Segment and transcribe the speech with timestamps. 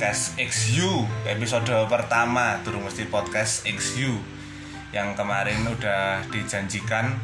[0.00, 4.16] Podcast XU episode pertama Durung Mesti Podcast XU
[4.96, 7.20] yang kemarin udah dijanjikan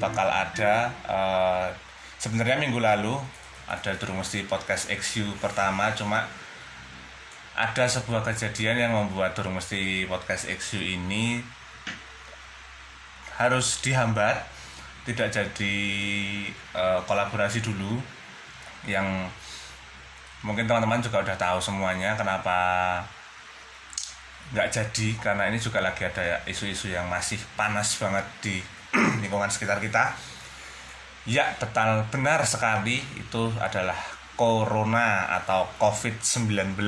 [0.00, 1.68] bakal ada uh,
[2.16, 3.20] sebenarnya minggu lalu
[3.68, 6.24] ada Durung Mesti Podcast XU pertama cuma
[7.52, 11.44] ada sebuah kejadian yang membuat Durung Mesti Podcast XU ini
[13.36, 14.40] harus dihambat
[15.04, 15.76] tidak jadi
[16.80, 18.00] uh, kolaborasi dulu
[18.88, 19.04] yang
[20.46, 22.54] mungkin teman-teman juga udah tahu semuanya kenapa
[24.54, 28.56] nggak jadi karena ini juga lagi ada isu-isu yang masih panas banget di
[29.26, 30.14] lingkungan sekitar kita.
[31.26, 33.98] Ya betul benar sekali itu adalah
[34.38, 36.78] corona atau covid-19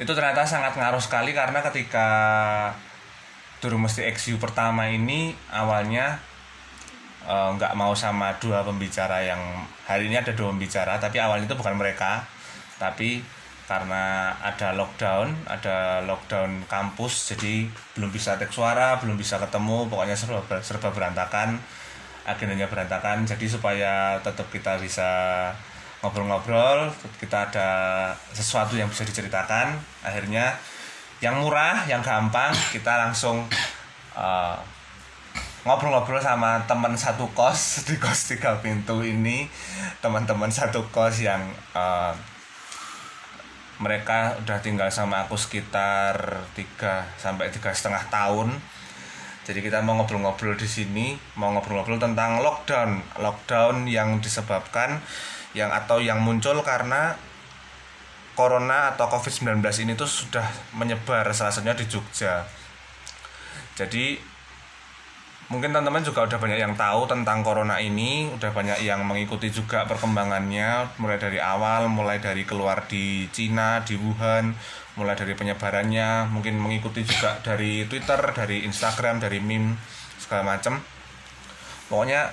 [0.00, 2.08] itu ternyata sangat ngaruh sekali karena ketika
[3.60, 6.16] Durung Mesti XU pertama ini awalnya
[7.28, 9.40] nggak uh, mau sama dua pembicara yang
[9.84, 12.24] hari ini ada dua pembicara tapi awalnya itu bukan mereka
[12.80, 13.20] tapi
[13.68, 20.16] karena ada lockdown ada lockdown kampus jadi belum bisa tek suara belum bisa ketemu pokoknya
[20.18, 21.60] serba serba berantakan
[22.30, 23.24] agendanya berantakan.
[23.24, 25.10] Jadi supaya tetap kita bisa
[26.00, 26.88] ngobrol-ngobrol
[27.20, 27.68] kita ada
[28.32, 30.56] sesuatu yang bisa diceritakan akhirnya
[31.20, 33.44] yang murah yang gampang kita langsung
[34.16, 34.56] uh,
[35.64, 39.48] ngobrol-ngobrol sama teman satu kos di kos tiga pintu ini.
[40.00, 41.40] Teman-teman satu kos yang
[41.76, 42.16] uh,
[43.80, 48.52] mereka udah tinggal sama aku sekitar tiga sampai tiga setengah tahun.
[49.44, 53.20] Jadi kita mau ngobrol-ngobrol di sini mau ngobrol-ngobrol tentang lockdown.
[53.20, 55.00] Lockdown yang disebabkan
[55.56, 57.18] yang atau yang muncul karena
[58.38, 60.46] corona atau covid-19 ini tuh sudah
[60.76, 62.46] menyebar salah satunya di Jogja.
[63.74, 64.29] Jadi
[65.50, 69.82] mungkin teman-teman juga udah banyak yang tahu tentang corona ini udah banyak yang mengikuti juga
[69.82, 74.54] perkembangannya mulai dari awal mulai dari keluar di Cina di Wuhan
[74.94, 79.74] mulai dari penyebarannya mungkin mengikuti juga dari Twitter dari Instagram dari meme
[80.22, 80.78] segala macam
[81.90, 82.30] pokoknya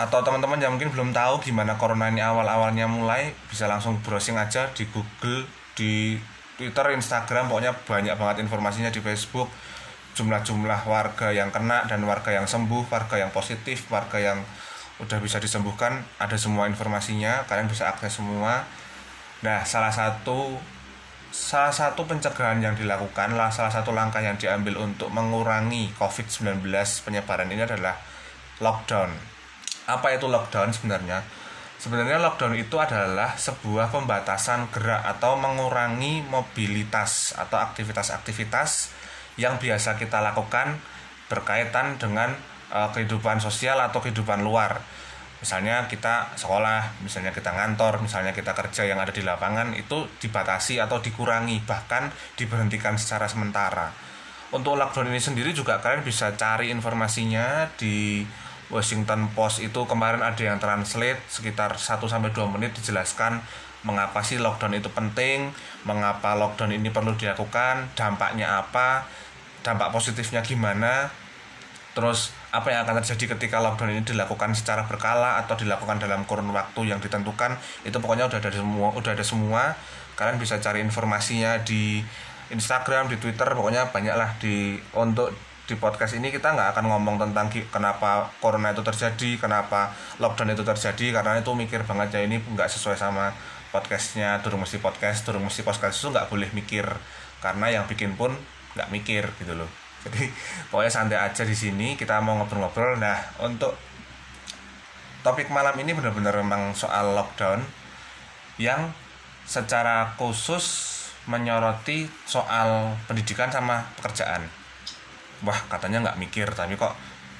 [0.00, 4.72] atau teman-teman yang mungkin belum tahu gimana corona ini awal-awalnya mulai bisa langsung browsing aja
[4.72, 5.44] di Google
[5.76, 6.16] di
[6.56, 9.52] Twitter Instagram pokoknya banyak banget informasinya di Facebook
[10.12, 14.38] jumlah-jumlah warga yang kena dan warga yang sembuh, warga yang positif, warga yang
[15.00, 18.68] udah bisa disembuhkan, ada semua informasinya, kalian bisa akses semua.
[19.42, 20.60] Nah, salah satu
[21.32, 26.60] salah satu pencegahan yang dilakukan lah salah satu langkah yang diambil untuk mengurangi COVID-19
[27.08, 27.96] penyebaran ini adalah
[28.60, 29.08] lockdown.
[29.88, 31.24] Apa itu lockdown sebenarnya?
[31.80, 38.92] Sebenarnya lockdown itu adalah sebuah pembatasan gerak atau mengurangi mobilitas atau aktivitas-aktivitas
[39.40, 40.76] yang biasa kita lakukan
[41.28, 42.32] berkaitan dengan
[42.72, 44.80] uh, kehidupan sosial atau kehidupan luar.
[45.42, 50.78] Misalnya kita sekolah, misalnya kita ngantor, misalnya kita kerja yang ada di lapangan itu dibatasi
[50.78, 53.90] atau dikurangi bahkan diberhentikan secara sementara.
[54.54, 58.22] Untuk lockdown ini sendiri juga kalian bisa cari informasinya di
[58.70, 63.40] Washington Post itu kemarin ada yang translate sekitar 1 sampai 2 menit dijelaskan
[63.82, 65.50] mengapa sih lockdown itu penting,
[65.82, 69.06] mengapa lockdown ini perlu dilakukan, dampaknya apa,
[69.66, 71.10] dampak positifnya gimana,
[71.92, 76.52] terus apa yang akan terjadi ketika lockdown ini dilakukan secara berkala atau dilakukan dalam kurun
[76.54, 79.62] waktu yang ditentukan, itu pokoknya udah ada semua, udah ada semua.
[80.12, 82.04] Kalian bisa cari informasinya di
[82.52, 85.32] Instagram, di Twitter, pokoknya banyaklah di untuk
[85.62, 90.60] di podcast ini kita nggak akan ngomong tentang kenapa corona itu terjadi, kenapa lockdown itu
[90.60, 93.32] terjadi, karena itu mikir banget ya ini nggak sesuai sama
[93.72, 96.84] podcastnya turun mesti podcast turun mesti podcast itu nggak boleh mikir.
[97.40, 98.30] Karena yang bikin pun
[98.76, 99.66] nggak mikir gitu loh.
[100.04, 100.28] Jadi
[100.68, 103.00] pokoknya santai aja di sini kita mau ngobrol-ngobrol.
[103.00, 103.74] Nah untuk
[105.24, 107.64] topik malam ini benar-benar memang soal lockdown
[108.60, 108.92] yang
[109.48, 110.92] secara khusus
[111.24, 114.44] menyoroti soal pendidikan sama pekerjaan.
[115.42, 116.94] Wah katanya nggak mikir tapi kok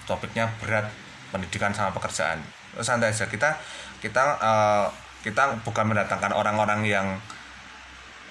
[0.09, 0.89] topiknya berat
[1.31, 2.41] pendidikan sama pekerjaan.
[2.81, 3.59] Santai aja kita
[4.01, 4.87] kita uh,
[5.23, 7.07] kita bukan mendatangkan orang-orang yang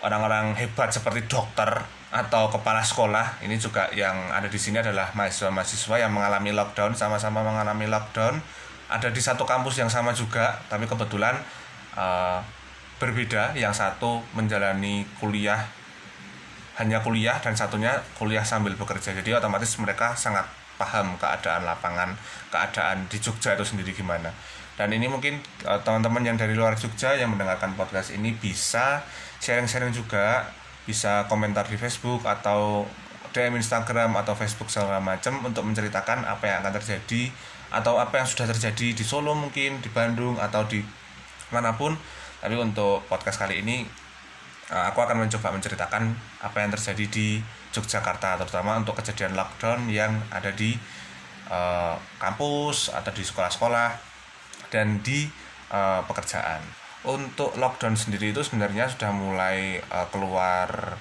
[0.04, 1.70] orang-orang hebat seperti dokter
[2.12, 3.40] atau kepala sekolah.
[3.40, 8.38] Ini juga yang ada di sini adalah mahasiswa-mahasiswa yang mengalami lockdown sama-sama mengalami lockdown.
[8.92, 11.40] Ada di satu kampus yang sama juga tapi kebetulan
[11.96, 12.44] uh,
[13.00, 13.56] berbeda.
[13.56, 15.64] Yang satu menjalani kuliah
[16.76, 19.16] hanya kuliah dan satunya kuliah sambil bekerja.
[19.16, 20.44] Jadi otomatis mereka sangat
[20.82, 22.18] paham keadaan lapangan
[22.50, 24.34] keadaan di Jogja itu sendiri gimana
[24.80, 29.04] dan ini mungkin uh, teman-teman yang dari luar Jogja yang mendengarkan podcast ini bisa
[29.44, 30.48] sharing-sharing juga
[30.88, 32.88] bisa komentar di Facebook atau
[33.32, 37.32] DM Instagram atau Facebook segala macam untuk menceritakan apa yang akan terjadi
[37.72, 40.84] atau apa yang sudah terjadi di Solo mungkin di Bandung atau di
[41.52, 41.96] mana pun.
[42.42, 43.88] Tapi untuk podcast kali ini
[44.74, 46.12] uh, aku akan mencoba menceritakan
[46.44, 47.28] apa yang terjadi di
[47.72, 50.76] Yogyakarta terutama untuk kejadian lockdown yang ada di
[51.48, 54.11] uh, kampus atau di sekolah-sekolah
[54.72, 55.28] dan di
[55.70, 56.64] uh, pekerjaan.
[57.06, 60.98] Untuk lockdown sendiri itu sebenarnya sudah mulai uh, keluar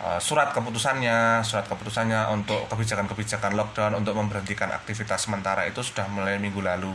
[0.00, 6.38] uh, surat keputusannya surat keputusannya untuk kebijakan-kebijakan lockdown untuk memberhentikan aktivitas sementara itu sudah mulai
[6.38, 6.94] minggu lalu.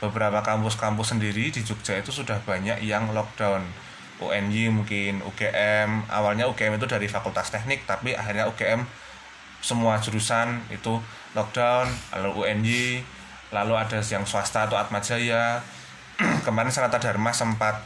[0.00, 3.64] Beberapa kampus-kampus sendiri di Jogja itu sudah banyak yang lockdown.
[4.20, 8.84] UNY mungkin UGM awalnya UGM itu dari Fakultas Teknik tapi akhirnya UGM
[9.64, 11.00] semua jurusan itu
[11.32, 11.88] lockdown.
[12.16, 12.84] Lalu UNY
[13.50, 15.62] lalu ada yang swasta atau Atma Jaya.
[16.46, 17.78] Kemarin Sanata Dharma sempat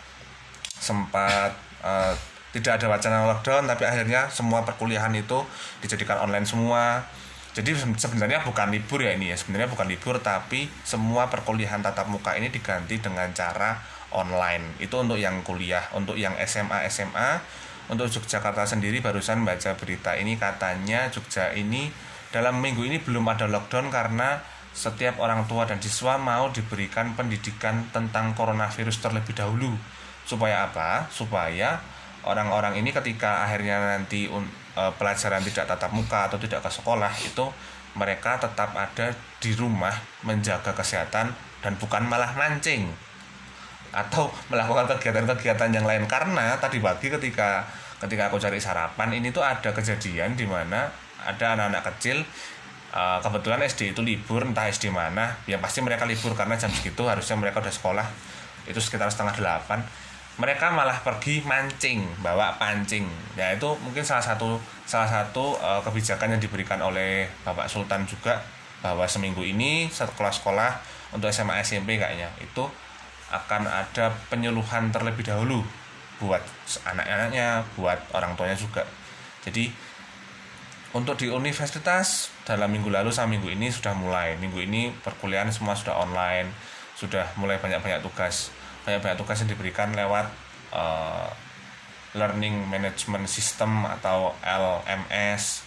[0.74, 2.12] sempat uh,
[2.52, 5.42] tidak ada wacana lockdown tapi akhirnya semua perkuliahan itu
[5.82, 7.02] dijadikan online semua.
[7.54, 12.34] Jadi sebenarnya bukan libur ya ini ya sebenarnya bukan libur tapi semua perkuliahan tatap muka
[12.34, 13.78] ini diganti dengan cara
[14.10, 14.78] online.
[14.82, 17.38] Itu untuk yang kuliah untuk yang SMA SMA
[17.88, 21.92] untuk Yogyakarta sendiri barusan baca berita ini katanya Jogja ini
[22.32, 24.40] dalam minggu ini belum ada lockdown karena
[24.74, 29.70] setiap orang tua dan siswa mau diberikan pendidikan tentang coronavirus terlebih dahulu.
[30.26, 31.06] Supaya apa?
[31.14, 31.78] Supaya
[32.26, 37.46] orang-orang ini ketika akhirnya nanti e, pelajaran tidak tatap muka atau tidak ke sekolah itu
[37.94, 39.94] mereka tetap ada di rumah
[40.26, 41.30] menjaga kesehatan
[41.62, 42.90] dan bukan malah mancing
[43.94, 46.10] atau melakukan kegiatan-kegiatan yang lain.
[46.10, 47.62] Karena tadi pagi ketika
[48.02, 50.90] ketika aku cari sarapan ini tuh ada kejadian di mana
[51.24, 52.20] ada anak-anak kecil
[52.94, 57.02] uh, kebetulan SD itu libur entah SD mana yang pasti mereka libur karena jam segitu
[57.04, 58.06] harusnya mereka udah sekolah.
[58.64, 59.82] Itu sekitar setengah delapan.
[60.34, 63.06] Mereka malah pergi mancing bawa pancing.
[63.38, 68.42] Ya itu mungkin salah satu salah satu uh, kebijakan yang diberikan oleh Bapak Sultan juga
[68.82, 70.70] bahwa seminggu ini setelah sekolah
[71.14, 72.66] untuk SMA SMP kayaknya itu
[73.30, 75.62] akan ada penyuluhan terlebih dahulu
[76.22, 76.42] buat
[76.86, 78.86] anak-anaknya, buat orang tuanya juga.
[79.42, 79.70] Jadi
[80.94, 84.38] untuk di universitas dalam minggu lalu sama minggu ini sudah mulai.
[84.38, 86.54] Minggu ini perkuliahan semua sudah online,
[86.94, 88.54] sudah mulai banyak-banyak tugas.
[88.86, 90.30] Banyak-banyak tugas yang diberikan lewat
[90.70, 91.26] uh,
[92.14, 95.66] Learning Management System atau LMS.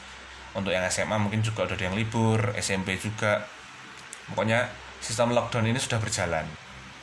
[0.55, 3.43] Untuk yang SMA mungkin juga ada yang libur, SMP juga.
[4.31, 4.71] Pokoknya
[5.03, 6.47] sistem lockdown ini sudah berjalan.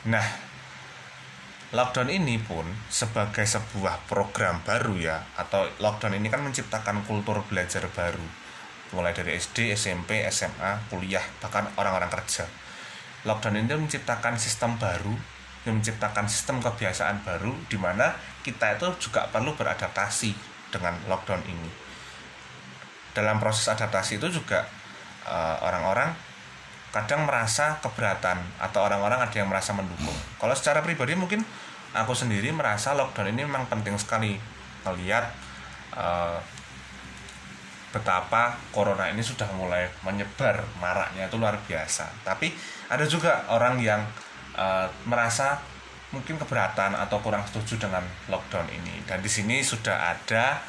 [0.09, 0.25] Nah,
[1.75, 7.83] lockdown ini pun sebagai sebuah program baru ya atau lockdown ini kan menciptakan kultur belajar
[7.91, 8.23] baru.
[8.95, 12.47] Mulai dari SD, SMP, SMA, kuliah bahkan orang-orang kerja.
[13.27, 15.35] Lockdown ini menciptakan sistem baru
[15.65, 18.13] menciptakan sistem kebiasaan baru di mana
[18.45, 20.31] kita itu juga perlu beradaptasi
[20.69, 21.71] dengan lockdown ini.
[23.17, 24.69] Dalam proses adaptasi itu juga
[25.25, 26.13] uh, orang-orang
[26.93, 30.15] kadang merasa keberatan atau orang-orang ada yang merasa mendukung.
[30.39, 31.43] Kalau secara pribadi mungkin
[31.95, 34.35] aku sendiri merasa lockdown ini memang penting sekali
[34.83, 35.31] melihat
[35.95, 36.37] uh,
[37.95, 42.11] betapa corona ini sudah mulai menyebar maraknya itu luar biasa.
[42.27, 42.51] Tapi
[42.91, 44.03] ada juga orang yang
[44.59, 45.63] uh, merasa
[46.11, 48.99] mungkin keberatan atau kurang setuju dengan lockdown ini.
[49.07, 50.59] Dan di sini sudah ada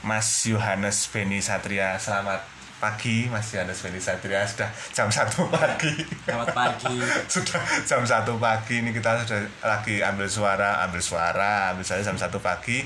[0.00, 2.00] Mas Yohanes Beni Satria.
[2.00, 4.40] Selamat pagi Mas Yohanes Beni Satria.
[4.48, 5.92] Sudah jam satu pagi.
[6.24, 6.96] Selamat pagi.
[7.32, 8.80] Sudah jam satu pagi.
[8.80, 12.80] Ini kita sudah lagi ambil suara ambil suara ambil saya jam satu pagi.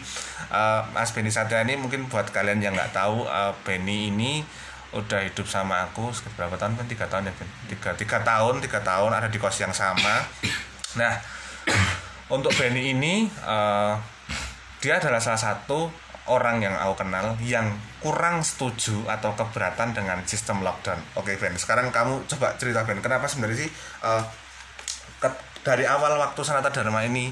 [0.51, 4.43] Uh, Mas Beni Satria ini mungkin buat kalian yang nggak tahu uh, Beni ini
[4.95, 6.75] udah hidup sama aku sekitar berapa tahun?
[6.75, 10.27] Kan tiga tahun ya Ben tiga tiga tahun tiga tahun ada di kos yang sama.
[10.99, 11.15] Nah
[12.35, 13.95] untuk Benny ini uh,
[14.83, 17.69] dia adalah salah satu orang yang aku kenal yang
[18.01, 20.97] kurang setuju atau keberatan dengan sistem lockdown.
[21.21, 24.25] Oke Ben, sekarang kamu coba cerita Ben, kenapa sebenarnya sih uh,
[25.21, 25.29] ke,
[25.61, 27.29] dari awal waktu Sanata Dharma ini,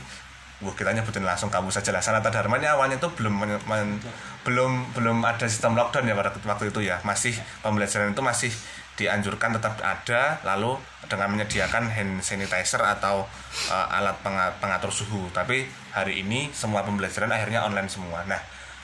[0.60, 2.04] wah kita nyebutin langsung kamu saja lah.
[2.04, 3.96] Sanata Dharma ini awalnya itu belum men, men,
[4.44, 7.32] belum belum ada sistem lockdown ya pada waktu itu ya, masih
[7.64, 8.52] pembelajaran itu masih
[8.92, 10.76] dianjurkan tetap ada lalu
[11.08, 13.24] dengan menyediakan hand sanitizer atau
[13.72, 14.20] uh, alat
[14.60, 15.64] pengatur suhu tapi
[15.96, 18.36] hari ini semua pembelajaran akhirnya online semua nah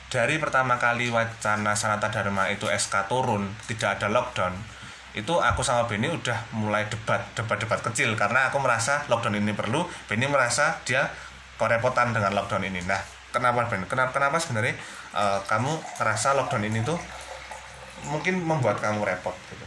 [0.09, 4.57] dari pertama kali wacana Sanata Dharma itu SK turun tidak ada lockdown
[5.17, 8.15] itu aku sama Benny udah mulai debat debat-debat kecil.
[8.15, 11.11] Karena aku merasa lockdown ini perlu Benny merasa dia
[11.59, 12.85] kerepotan dengan lockdown ini.
[12.87, 13.01] Nah
[13.35, 14.79] kenapa Ben kenapa kenapa sebenarnya
[15.17, 16.99] uh, kamu merasa lockdown ini tuh
[18.07, 19.67] mungkin membuat kamu repot gitu?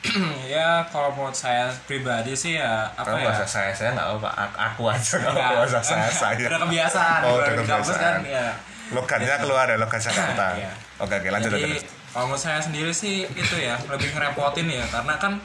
[0.48, 3.44] Ya kalau menurut saya pribadi sih ya apa Kamu ya?
[3.44, 6.48] saya saya nggak apa aku aja nggak usah saya saya.
[6.48, 8.48] Udah kebiasaan oh udah kebiasaan kan, ya
[8.90, 10.58] logatnya keluar ya logat Jakarta.
[10.58, 10.72] Iya.
[10.98, 11.78] oke oke lanjut Jadi,
[12.10, 14.84] kalau menurut saya sendiri sih itu ya lebih ngerepotin ya.
[14.90, 15.38] Karena kan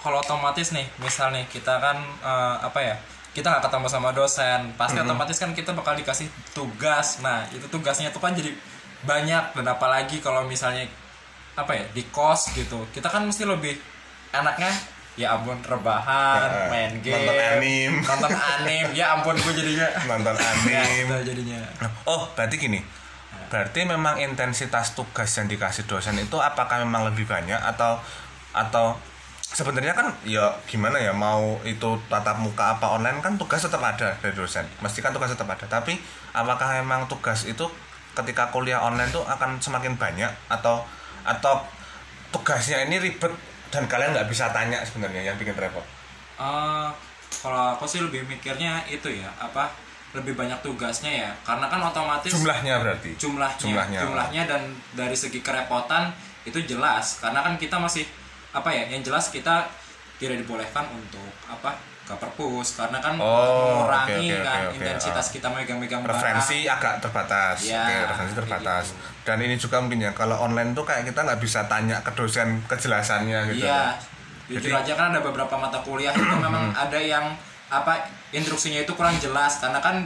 [0.00, 2.96] kalau otomatis nih misal nih kita kan uh, apa ya
[3.32, 4.60] kita nggak ketemu sama dosen.
[4.76, 7.20] Pasti otomatis kan kita bakal dikasih tugas.
[7.24, 8.52] Nah itu tugasnya tuh kan jadi
[9.04, 9.56] banyak.
[9.56, 10.84] Dan apalagi kalau misalnya
[11.58, 13.74] apa ya di kos gitu kita kan mesti lebih
[14.30, 14.70] enaknya
[15.20, 17.20] ya ampun rebahan Ya, main game.
[17.20, 17.92] nonton anim.
[18.08, 18.86] nonton anim.
[18.96, 19.88] Ya ampun gue jadinya.
[20.08, 21.60] Nonton ya, anime itu jadinya.
[22.08, 22.80] Oh berarti gini.
[23.52, 28.00] Berarti memang intensitas tugas yang dikasih dosen itu apakah memang lebih banyak atau
[28.56, 28.96] atau
[29.42, 34.16] sebenarnya kan ya gimana ya mau itu tatap muka apa online kan tugas tetap ada
[34.22, 34.64] dari dosen.
[34.80, 35.66] Mesti kan tugas tetap ada.
[35.66, 35.98] Tapi
[36.32, 37.66] apakah memang tugas itu
[38.14, 40.82] ketika kuliah online tuh akan semakin banyak atau
[41.26, 41.62] atau
[42.30, 43.34] tugasnya ini ribet
[43.70, 45.82] dan kalian nggak bisa tanya sebenarnya yang bikin repot?
[46.38, 46.88] Eh,
[47.40, 49.70] kalau aku sih lebih mikirnya itu ya apa
[50.10, 51.30] lebih banyak tugasnya ya.
[51.46, 53.14] Karena kan otomatis jumlahnya berarti?
[53.14, 53.98] jumlahnya Jumlahnya.
[54.02, 54.62] jumlahnya dan
[54.98, 56.10] dari segi kerepotan
[56.42, 57.22] itu jelas.
[57.22, 58.02] Karena kan kita masih
[58.50, 59.70] apa ya yang jelas kita
[60.18, 61.78] tidak dibolehkan untuk apa
[62.10, 64.76] ke perpus karena kan Oh, mengurangi oke, oke, kan oke, oke.
[64.76, 66.10] intensitas kita megang-megang barang.
[66.12, 68.98] referensi agak terbatas Ya, Oke, referensi terbatas gitu.
[69.22, 72.58] dan ini juga mungkin ya kalau online tuh kayak kita nggak bisa tanya ke dosen
[72.66, 73.94] kejelasannya gitu Iya,
[74.50, 77.30] Jadi- jujur aja kan ada beberapa mata kuliah itu memang ada yang
[77.68, 80.02] apa instruksinya itu kurang jelas karena kan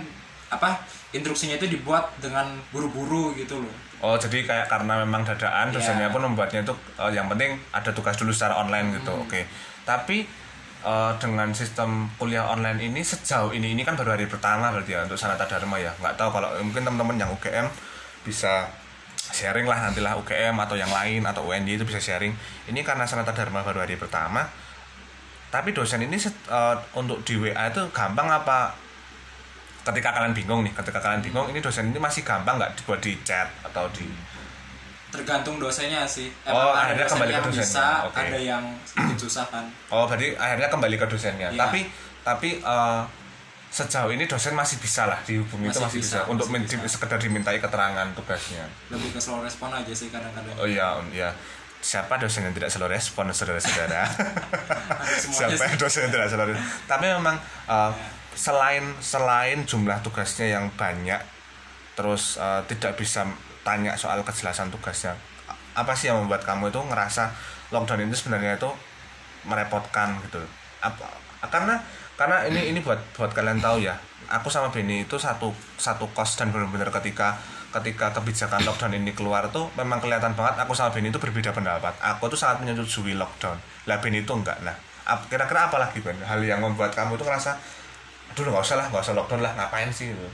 [0.48, 0.76] apa
[1.10, 3.72] instruksinya itu dibuat dengan buru-buru gitu loh.
[4.00, 5.74] oh jadi kayak karena memang dadaan Iya.
[5.74, 9.24] dosennya pun membuatnya itu eh, yang penting ada tugas dulu secara online gitu Hmm.
[9.24, 9.40] oke
[9.82, 10.28] tapi
[10.84, 15.02] eh, dengan sistem kuliah online ini sejauh ini ini kan baru hari pertama berarti ya
[15.08, 15.90] untuk Sanata Dharma ya.
[15.98, 17.66] Nggak tahu kalau mungkin teman-teman yang UGM
[18.22, 18.68] bisa
[19.32, 22.36] sharing lah nantilah UGM atau yang lain atau UNY itu bisa sharing.
[22.68, 24.44] Ini karena Sanata Dharma baru hari pertama.
[25.48, 28.76] Tapi dosen ini eh, untuk di WA itu gampang apa?
[29.84, 33.12] Ketika kalian bingung nih ketika kalian bingung ini dosen ini masih gampang nggak dibuat di
[33.20, 34.08] chat atau di
[35.14, 36.26] Tergantung dosennya sih.
[36.44, 37.62] Oh, ada akhirnya kembali ke dosennya.
[37.62, 38.18] bisa, Oke.
[38.20, 39.64] ada yang sedikit susah kan.
[39.88, 41.60] oh berarti akhirnya kembali ke dosennya Iya.
[41.60, 41.80] tapi
[42.20, 43.02] tapi eh,
[43.70, 46.88] sejauh ini dosen masih bisa lah dihubungi itu Masih masih bisa, bisa, untuk masih bisa.
[46.88, 50.54] sekedar dimintai keterangan tugasnya Lebih ke slow respon aja sih kadang-kadang.
[50.56, 51.30] oh iya iya
[51.78, 54.02] siapa dosen yang tidak selalu respon saudara-saudara
[55.36, 55.76] siapa sih.
[55.76, 56.52] dosen yang tidak selalu
[56.86, 57.92] tapi memang eh,
[58.32, 61.20] selain selain jumlah tugasnya yang banyak
[61.92, 63.26] terus eh, tidak bisa
[63.64, 65.16] tanya soal kejelasan tugasnya.
[65.74, 67.32] Apa sih yang membuat kamu itu ngerasa
[67.74, 68.70] lockdown itu sebenarnya itu
[69.48, 70.38] merepotkan gitu?
[70.78, 71.08] Apa
[71.50, 71.80] karena
[72.14, 73.98] karena ini ini buat buat kalian tahu ya
[74.30, 77.36] aku sama Benny itu satu satu kos dan benar-benar ketika
[77.74, 81.90] ketika kebijakan lockdown ini keluar tuh memang kelihatan banget aku sama Benny itu berbeda pendapat.
[81.98, 83.58] Aku tuh sangat menyetujui lockdown.
[83.90, 84.62] Lah Benny itu enggak.
[84.62, 84.76] Nah
[85.26, 86.16] kira-kira apa lagi Ben?
[86.22, 87.58] Hal yang membuat kamu tuh ngerasa
[88.34, 90.10] aduh nggak usah lah nggak usah lockdown lah ngapain sih?
[90.10, 90.26] gitu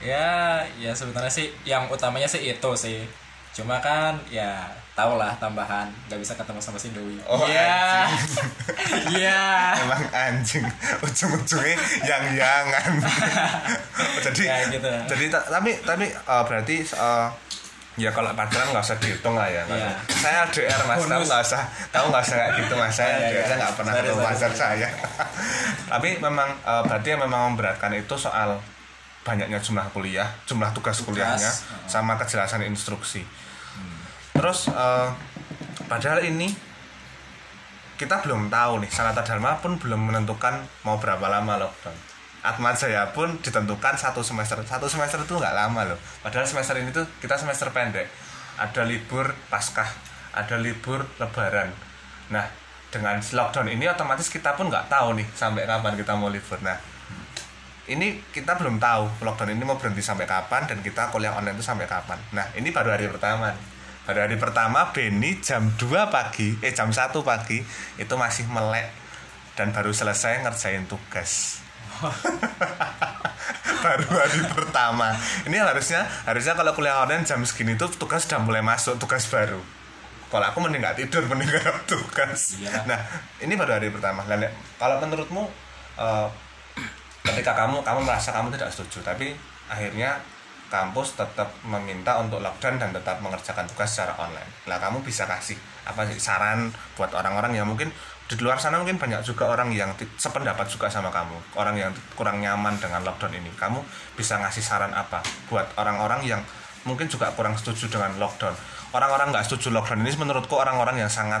[0.00, 0.30] Ya,
[0.76, 3.02] ya sebenarnya sih yang utamanya sih itu sih.
[3.50, 4.62] Cuma kan ya
[4.92, 7.18] tau lah tambahan nggak bisa ketemu sama si Dewi.
[7.24, 8.06] Oh, Iya.
[9.08, 9.42] Iya.
[9.80, 10.66] emang anjing
[11.00, 12.92] ujung-ujungnya yang yangan
[14.24, 14.90] jadi Ya, gitu.
[15.06, 17.28] jadi ta- tapi tapi eh, berarti eh,
[17.96, 19.90] ya kalau pacaran nggak usah dihitung lah ya Iya.
[20.08, 21.26] saya LDR mas kamu Bonus.
[21.26, 23.56] nggak usah kamu nggak usah kayak gitu mas saya Iya, iya, LDR iya.
[23.56, 24.88] nggak pernah ketemu pacar saya
[25.90, 28.58] tapi memang eh, berarti yang memang memberatkan itu soal
[29.28, 31.52] banyaknya jumlah kuliah jumlah tugas, Tugas, kuliahnya
[31.84, 33.20] sama kejelasan instruksi.
[34.32, 35.08] Terus eh,
[35.84, 36.48] padahal ini
[38.00, 42.08] kita belum tahu nih Sanata Dharma pun belum menentukan mau berapa lama lockdown.
[42.38, 44.62] Atma Jaya pun ditentukan satu semester.
[44.62, 45.98] Satu semester itu nggak lama loh.
[46.22, 48.06] Padahal semester ini tuh kita semester pendek.
[48.56, 50.08] Ada libur paskah
[50.38, 51.74] ada libur lebaran.
[52.30, 52.46] Nah
[52.88, 56.62] dengan lockdown ini otomatis kita pun nggak tahu nih sampai kapan kita mau libur.
[56.62, 56.78] Nah
[57.88, 61.64] ini kita belum tahu lockdown ini mau berhenti sampai kapan dan kita kuliah online itu
[61.64, 62.20] sampai kapan.
[62.36, 63.48] Nah, ini baru hari pertama.
[63.52, 63.64] nih.
[64.08, 67.60] Baru hari pertama Benny jam 2 pagi, eh jam 1 pagi
[68.00, 68.88] itu masih melek
[69.52, 71.60] dan baru selesai ngerjain tugas.
[73.84, 75.12] baru hari pertama.
[75.44, 79.60] Ini harusnya harusnya kalau kuliah online jam segini tuh tugas sudah mulai masuk tugas baru.
[80.28, 82.56] Kalau aku mending nggak tidur mending nggak tugas.
[82.60, 82.84] Iyalah.
[82.84, 83.00] Nah,
[83.44, 84.24] ini baru hari pertama.
[84.24, 85.44] Nek, kalau menurutmu
[86.00, 86.28] eh,
[87.32, 89.36] ketika kamu kamu merasa kamu tidak setuju tapi
[89.68, 90.16] akhirnya
[90.68, 94.48] kampus tetap meminta untuk lockdown dan tetap mengerjakan tugas secara online.
[94.68, 95.56] Lah kamu bisa kasih
[95.88, 97.88] apa sih saran buat orang-orang yang mungkin
[98.28, 99.88] di luar sana mungkin banyak juga orang yang
[100.20, 103.48] sependapat juga sama kamu, orang yang kurang nyaman dengan lockdown ini.
[103.56, 103.80] Kamu
[104.12, 106.40] bisa ngasih saran apa buat orang-orang yang
[106.84, 108.52] mungkin juga kurang setuju dengan lockdown.
[108.92, 111.40] Orang-orang nggak setuju lockdown ini menurutku orang-orang yang sangat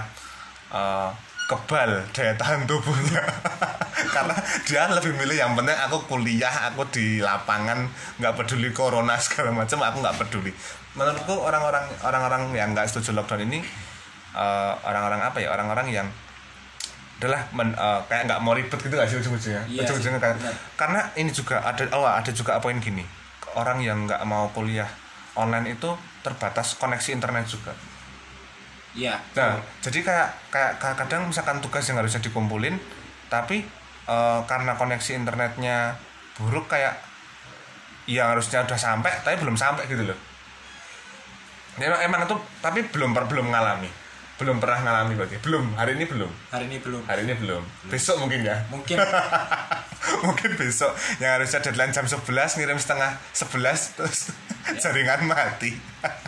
[0.72, 1.12] eh,
[1.48, 3.24] kebal daya tahan tubuhnya.
[4.14, 4.36] Karena
[4.68, 7.88] dia lebih milih yang penting aku kuliah aku di lapangan
[8.20, 10.52] nggak peduli corona segala macam aku nggak peduli.
[10.92, 13.64] Menurutku orang-orang orang-orang yang nggak setuju lockdown ini
[14.36, 16.08] eh, orang-orang apa ya orang-orang yang
[17.18, 19.62] adalah men, eh, kayak nggak mau ribet gitu nggak sih ujung-ujungnya?
[19.72, 20.20] Iya ujung-ujungnya
[20.76, 23.02] karena ini juga ada oh ada juga poin gini.
[23.56, 24.86] Orang yang nggak mau kuliah
[25.32, 25.88] online itu
[26.20, 27.72] terbatas koneksi internet juga
[28.96, 32.76] iya Nah, jadi kayak kayak kadang misalkan tugas yang harusnya dikumpulin,
[33.28, 33.64] tapi
[34.08, 35.96] eh, karena koneksi internetnya
[36.38, 36.96] buruk kayak
[38.08, 40.18] yang harusnya udah sampai tapi belum sampai gitu loh.
[41.78, 44.07] Emang, emang itu tapi belum belum ngalami.
[44.38, 45.36] Belum pernah ngalami berarti.
[45.42, 46.30] Belum, hari ini belum.
[46.54, 47.62] hari ini belum Hari ini belum.
[47.90, 48.56] Besok mungkin ya.
[48.70, 48.96] mungkin
[50.26, 52.22] mungkin besok yang harusnya deadline jam 11
[52.58, 54.32] ngirim setengah 11 terus
[54.78, 55.74] jaringan mati.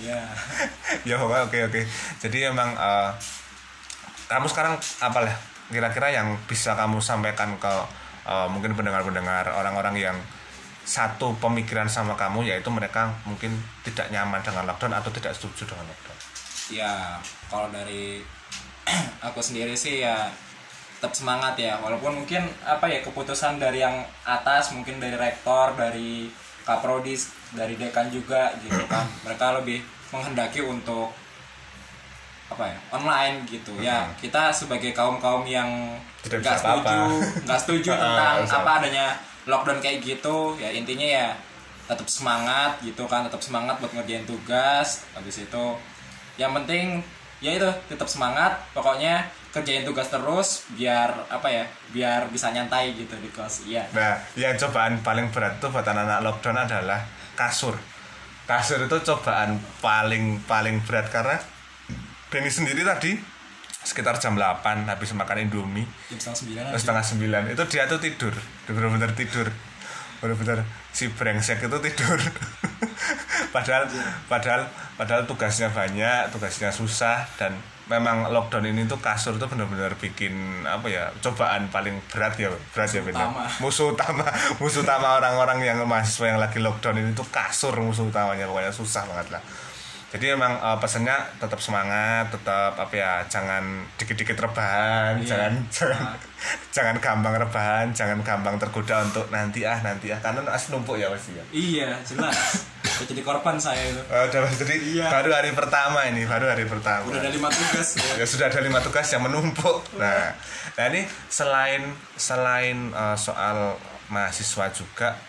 [0.02, 0.20] ya
[1.08, 1.80] ya oke oke
[2.18, 3.10] jadi emang eh,
[4.30, 5.34] kamu sekarang apa lah
[5.70, 7.74] kira-kira yang bisa kamu sampaikan ke
[8.26, 10.16] eh, mungkin pendengar-pendengar orang-orang yang
[10.84, 13.54] satu pemikiran sama kamu yaitu mereka mungkin
[13.86, 16.09] tidak nyaman dengan lockdown atau tidak setuju dengan lockdown
[16.70, 17.18] ya
[17.50, 18.22] kalau dari
[19.26, 20.30] aku sendiri sih ya
[21.00, 21.80] tetap semangat ya.
[21.80, 26.28] Walaupun mungkin apa ya keputusan dari yang atas mungkin dari rektor dari
[26.68, 29.08] kaprodis dari dekan juga gitu kan.
[29.24, 29.80] Mereka lebih
[30.12, 31.10] menghendaki untuk
[32.50, 33.72] apa ya online gitu.
[33.80, 37.00] Ya kita sebagai kaum kaum yang nggak setuju
[37.48, 39.06] nggak setuju Ah, tentang apa adanya
[39.48, 41.26] lockdown kayak gitu ya intinya ya
[41.88, 45.08] tetap semangat gitu kan tetap semangat buat ngerjain tugas.
[45.16, 45.64] Habis itu
[46.40, 47.04] yang penting
[47.44, 48.56] ya itu tetap semangat.
[48.72, 53.84] Pokoknya kerjain tugas terus biar apa ya biar bisa nyantai gitu di kos iya.
[53.92, 57.04] Nah yang cobaan paling berat tuh buat anak-anak lockdown adalah
[57.36, 57.76] kasur.
[58.48, 61.36] Kasur itu cobaan paling paling berat karena
[62.30, 63.18] Benny sendiri tadi
[63.82, 65.82] sekitar jam 8 habis makan indomie.
[66.14, 67.42] Jam setengah sembilan Terus setengah sembilan.
[67.50, 69.50] Itu dia tuh tidur dia benar-benar tidur
[70.20, 72.20] benar-benar si brengsek itu tidur.
[73.54, 73.82] Padahal
[74.30, 74.62] padahal
[74.94, 77.50] padahal tugasnya banyak tugasnya susah dan
[77.90, 82.94] memang lockdown ini tuh kasur tuh benar-benar bikin apa ya cobaan paling berat ya berat
[82.94, 83.42] ya benar utama.
[83.66, 84.22] musuh utama
[84.62, 89.02] musuh utama orang-orang yang mahasiswa yang lagi lockdown ini tuh kasur musuh utamanya pokoknya susah
[89.10, 89.42] banget lah
[90.10, 93.62] jadi emang eh, pesannya tetap semangat tetap apa ya jangan
[93.94, 95.26] dikit-dikit rebahan Iya.
[95.26, 96.16] jangan jangan Nah.
[96.70, 101.06] jangan gampang rebahan jangan gampang tergoda untuk nanti ah nanti ah karena as numpuk ya
[101.08, 105.06] pasti ya iya jelas Udah jadi korban saya itu Eh, udah jadi Iya.
[105.10, 108.12] baru hari pertama ini baru hari pertama udah ada lima tugas ya.
[108.14, 110.32] ya sudah ada lima tugas yang menumpuk nah
[110.74, 113.76] nah ini selain selain eh, soal
[114.08, 115.20] mahasiswa juga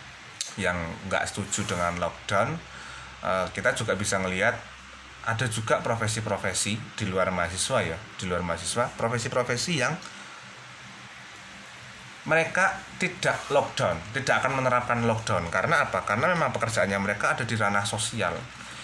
[0.55, 2.55] yang nggak setuju dengan lockdown
[3.21, 4.55] eh, kita juga bisa ngelihat
[5.21, 9.93] ada juga profesi-profesi di luar mahasiswa ya di luar mahasiswa profesi-profesi yang
[12.21, 15.49] mereka tidak lockdown, tidak akan menerapkan lockdown.
[15.49, 16.05] Karena apa?
[16.05, 18.37] Karena memang pekerjaannya mereka ada di ranah sosial.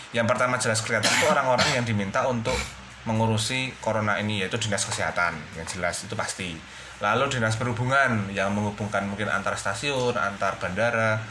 [0.10, 2.58] Yang pertama jelas kelihatan itu orang-orang yang diminta untuk
[3.06, 6.58] mengurusi corona ini yaitu dinas kesehatan, yang jelas itu pasti.
[6.97, 11.21] Lalu dinas perhubungan yang menghubungkan mungkin antar stasiun, antar bandara,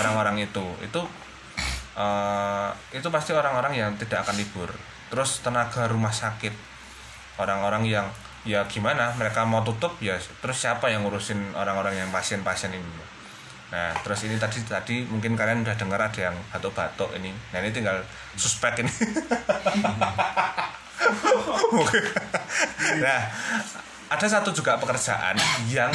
[0.00, 1.04] orang-orang itu itu
[1.98, 4.70] eh, itu pasti orang-orang yang tidak akan libur.
[5.10, 6.54] Terus tenaga rumah sakit,
[7.42, 8.06] orang-orang yang
[8.40, 12.90] ya gimana mereka mau tutup ya terus siapa yang ngurusin orang-orang yang pasien-pasien ini?
[13.70, 17.30] Nah terus ini tadi tadi mungkin kalian udah dengar ada yang batuk-batuk ini.
[17.54, 18.02] Nah ini tinggal
[18.34, 18.92] suspek ini.
[23.00, 23.22] Nah
[24.10, 25.38] ada satu juga pekerjaan
[25.70, 25.88] yang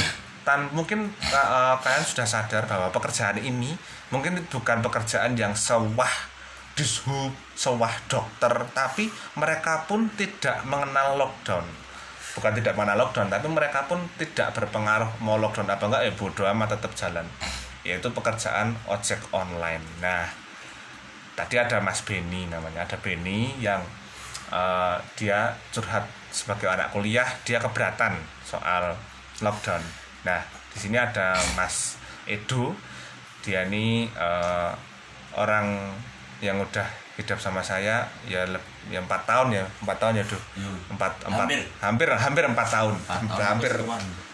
[0.45, 3.73] tan mungkin uh, kalian sudah sadar bahwa pekerjaan ini
[4.13, 6.13] mungkin bukan pekerjaan yang sewah
[6.77, 11.65] dishub sewah dokter tapi mereka pun tidak mengenal lockdown.
[12.37, 16.45] Bukan tidak mengenal lockdown tapi mereka pun tidak berpengaruh mau lockdown apa enggak ya bodoh
[16.45, 17.25] amat tetap jalan.
[17.81, 19.81] Yaitu pekerjaan ojek online.
[19.97, 20.29] Nah
[21.33, 22.85] tadi ada Mas Beni namanya.
[22.85, 23.81] Ada Beni yang
[24.53, 28.93] eh, dia curhat sebagai anak kuliah dia keberatan soal
[29.39, 30.41] lockdown nah
[30.73, 32.73] di sini ada Mas Edo.
[33.39, 34.71] Dia ini eh,
[35.37, 35.93] orang
[36.41, 36.83] yang udah
[37.15, 38.43] hidup sama saya ya
[38.91, 40.75] ya empat tahun ya empat tahun ya tuh Hmm.
[40.91, 41.61] empat empat Hampir.
[41.79, 42.95] hampir hampir empat tahun.
[43.07, 43.71] Tahun hampir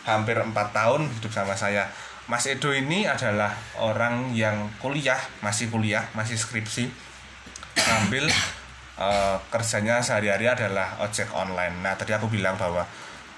[0.02, 1.86] hampir empat tahun hidup sama saya.
[2.26, 6.88] Mas Edo ini adalah orang yang kuliah masih kuliah masih skripsi.
[7.76, 8.26] Sambil
[8.98, 11.84] eh, kerjanya sehari-hari adalah ojek online.
[11.84, 12.82] Nah tadi aku bilang bahwa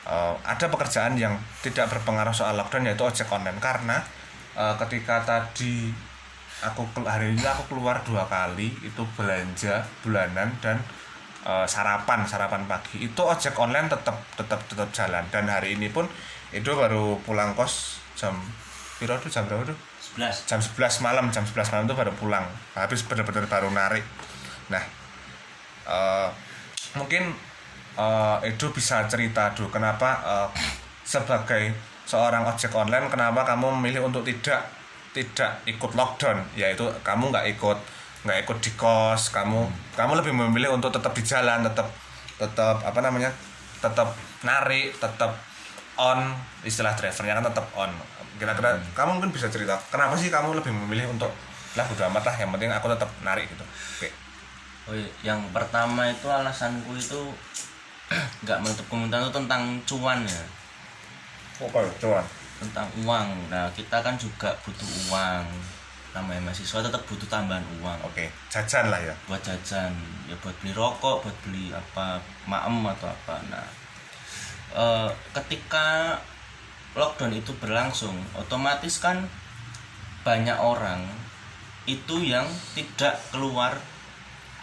[0.08, 3.60] eh, ada pekerjaan yang tidak berpengaruh soal lockdown yaitu ojek online.
[3.60, 4.00] Karena
[4.56, 5.92] eh, ketika tadi
[6.64, 10.80] aku hari ini aku keluar dua kali itu belanja bulanan dan
[11.48, 13.04] eh, sarapan sarapan pagi.
[13.04, 15.24] Itu ojek online tetap tetap tetap jalan.
[15.32, 16.08] Dan hari ini pun
[16.54, 18.38] itu baru pulang kos jam
[19.02, 19.78] piro tuh jam berapa tuh?
[20.14, 22.46] 11 jam 11 malam jam 11 malam tuh baru pulang.
[22.78, 24.06] Habis bener-bener baru narik.
[24.70, 24.84] Nah
[25.90, 26.30] eh,
[26.94, 27.34] mungkin
[27.98, 30.48] eh, Edo bisa cerita dulu kenapa eh,
[31.04, 34.64] sebagai seorang ojek online kenapa kamu memilih untuk tidak
[35.14, 36.42] tidak ikut lockdown?
[36.58, 37.78] Yaitu kamu nggak ikut
[38.24, 39.68] nggak ikut di kos kamu
[40.00, 41.92] kamu lebih memilih untuk tetap di jalan tetap
[42.40, 43.28] tetap apa namanya
[43.84, 44.16] tetap
[44.48, 45.36] narik tetap
[46.00, 47.92] on istilah drivernya kan tetap on.
[48.40, 51.30] Kira-kira kamu mungkin bisa cerita kenapa sih kamu lebih memilih untuk
[51.74, 53.66] lah bodo amat lah yang penting aku tetap narik gitu.
[53.66, 54.10] Oke.
[54.84, 55.08] Oh, iya.
[55.24, 57.22] yang pertama itu alasanku itu
[58.44, 60.44] nggak menutup kemungkinan itu tentang cuan ya.
[61.62, 62.26] Oke cuan.
[62.60, 63.28] Tentang uang.
[63.52, 65.46] Nah kita kan juga butuh uang.
[66.14, 68.00] Namanya mahasiswa tetap butuh tambahan uang.
[68.06, 69.14] Oke jajan lah ya.
[69.26, 69.94] Buat jajan.
[70.30, 73.36] Ya buat beli rokok buat beli apa maem atau apa.
[73.50, 73.66] Nah
[74.74, 75.10] eh,
[75.42, 76.18] ketika
[76.94, 79.26] lockdown itu berlangsung otomatis kan
[80.22, 81.02] banyak orang
[81.84, 82.48] itu yang
[82.78, 83.76] tidak keluar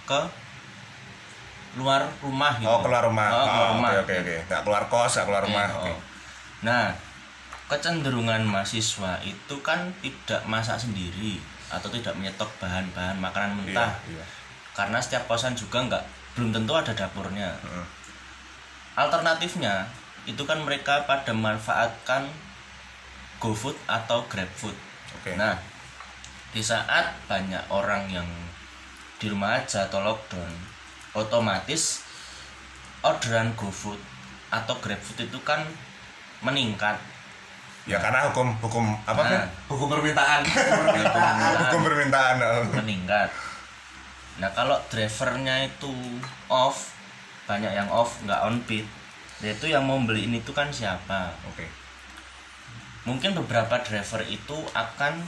[0.09, 0.21] ke
[1.75, 4.83] luar rumah gitu oh keluar rumah Oh, keluar Oh, rumah oke oke oke nggak keluar
[4.87, 5.99] kos nggak keluar rumah Eh, oke oh.
[6.61, 6.93] Nah,
[7.67, 11.39] kecenderungan mahasiswa itu kan tidak masak sendiri
[11.71, 13.95] atau tidak menyetok bahan-bahan makanan mentah.
[14.05, 14.25] iya iya
[14.71, 16.05] Karena setiap kosan juga nggak
[16.35, 17.49] belum tentu ada dapurnya.
[17.57, 17.87] Heeh.
[18.97, 19.87] Alternatifnya
[20.25, 22.29] itu kan mereka pada memanfaatkan
[23.39, 24.77] GoFood atau GrabFood.
[25.17, 25.57] oke Nah,
[26.51, 28.29] di saat banyak orang yang
[29.17, 30.51] di rumah aja atau lockdown,
[31.17, 32.05] otomatis
[33.01, 33.99] orderan GoFood
[34.51, 35.63] atau GrabFood itu kan
[36.43, 36.99] meningkat.
[37.89, 40.41] ya karena hukum hukum apa kan Nah, hukum permintaan
[41.65, 42.65] hukum permintaan oh.
[42.77, 43.33] meningkat.
[44.37, 45.91] Nah, kalau drivernya itu
[46.53, 46.93] off,
[47.49, 48.85] banyak yang off, nggak on beat.
[49.41, 51.33] Itu yang mau beliin itu kan siapa?
[51.49, 51.81] oke
[53.09, 55.25] mungkin beberapa driver itu akan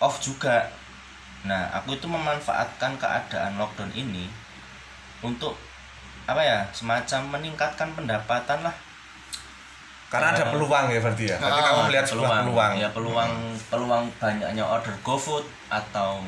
[0.00, 0.72] off juga.
[1.42, 4.30] Nah, aku itu memanfaatkan keadaan lockdown ini
[5.22, 5.54] untuk
[6.22, 8.74] apa ya, semacam meningkatkan pendapatan lah.
[10.12, 11.36] karena ada peluang ya berarti ya?
[11.40, 12.72] Berarti Ah, kamu melihat sebuah peluang.
[12.76, 13.32] Ya, peluang
[13.72, 16.20] peluang banyaknya order GoFood atau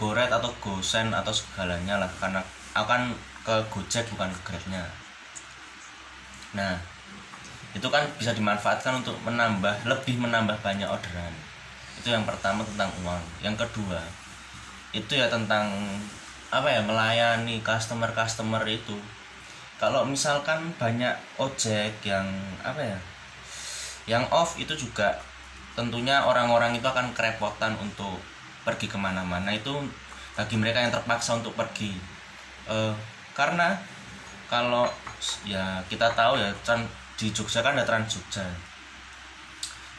[0.00, 2.08] GoRed atau GoSend atau segalanya lah.
[2.16, 2.40] Karena
[2.72, 3.12] akan
[3.44, 4.88] ke Gojek bukan ke Grabnya.
[6.56, 6.80] Nah,
[7.76, 11.34] itu kan bisa dimanfaatkan untuk menambah lebih menambah banyak orderan.
[12.00, 13.20] Itu yang pertama tentang uang.
[13.44, 14.00] Yang kedua
[14.90, 15.68] itu ya tentang
[16.50, 18.98] apa ya melayani customer customer itu.
[19.78, 22.26] Kalau misalkan banyak ojek yang
[22.60, 22.98] apa ya
[24.10, 25.16] yang off itu juga
[25.78, 28.18] tentunya orang-orang itu akan kerepotan untuk
[28.66, 29.54] pergi ke mana-mana.
[29.54, 29.78] Itu
[30.34, 31.94] bagi mereka yang terpaksa untuk pergi.
[32.66, 32.94] Eh,
[33.32, 33.78] karena
[34.50, 34.90] kalau
[35.46, 36.50] ya kita tahu ya
[37.14, 38.44] di Jogja kan ada Trans Jogja.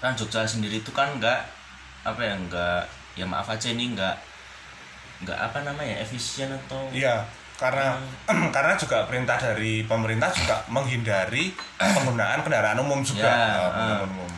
[0.03, 1.47] Trans Jogja sendiri itu kan enggak
[2.01, 2.83] apa ya enggak
[3.13, 4.17] ya maaf aja ini enggak
[5.21, 7.21] enggak apa namanya efisien atau iya
[7.61, 7.93] karena
[8.55, 13.29] karena juga perintah dari pemerintah juga menghindari penggunaan kendaraan umum juga.
[13.29, 14.31] Ya, kendaraan umum.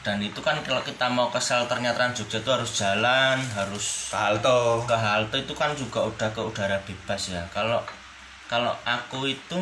[0.00, 4.16] Dan itu kan kalau kita mau ke shelternya Trans Jogja itu harus jalan harus ke
[4.16, 4.56] halte.
[4.88, 7.44] ke halte itu kan juga udah ke udara bebas ya.
[7.52, 7.84] Kalau
[8.48, 9.60] kalau aku itu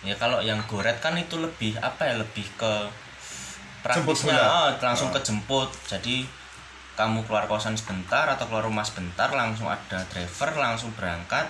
[0.00, 2.72] ya kalau yang goret kan itu lebih apa ya lebih ke
[3.84, 4.40] Jemput praktisnya.
[4.40, 5.14] oh, langsung Oh.
[5.20, 5.68] kejemput.
[5.84, 6.24] Jadi
[6.92, 11.48] kamu keluar kosan sebentar atau keluar rumah sebentar langsung ada driver langsung berangkat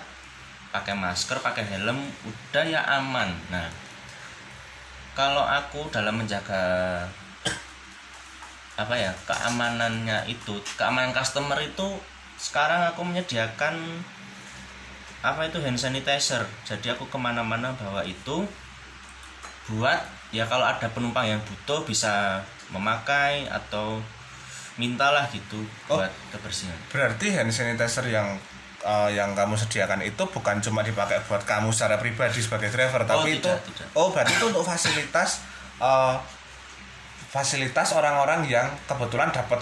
[0.71, 3.29] pakai masker pakai helm udah ya aman.
[3.51, 3.67] Nah
[5.13, 7.05] kalau aku dalam menjaga
[8.81, 12.01] apa ya keamanannya itu keamanan customer itu
[12.39, 14.01] sekarang aku menyediakan
[15.23, 16.43] apa itu hand sanitizer.
[16.65, 18.47] Jadi aku ke mana-mana bawa itu
[19.71, 19.99] buat
[20.33, 24.01] ya kalau ada penumpang yang butuh bisa memakai atau
[24.75, 25.97] mintalah gitu Oh.
[25.97, 28.35] buat kebersihan berarti hand sanitizer yang
[28.81, 33.37] eh, yang kamu sediakan itu bukan cuma dipakai buat kamu secara pribadi sebagai driver tapi
[33.37, 33.87] itu tidak, tidak.
[33.93, 35.45] oh berarti itu untuk fasilitas
[35.77, 36.15] eh,
[37.29, 39.57] fasilitas orang-orang yang kebetulan dapat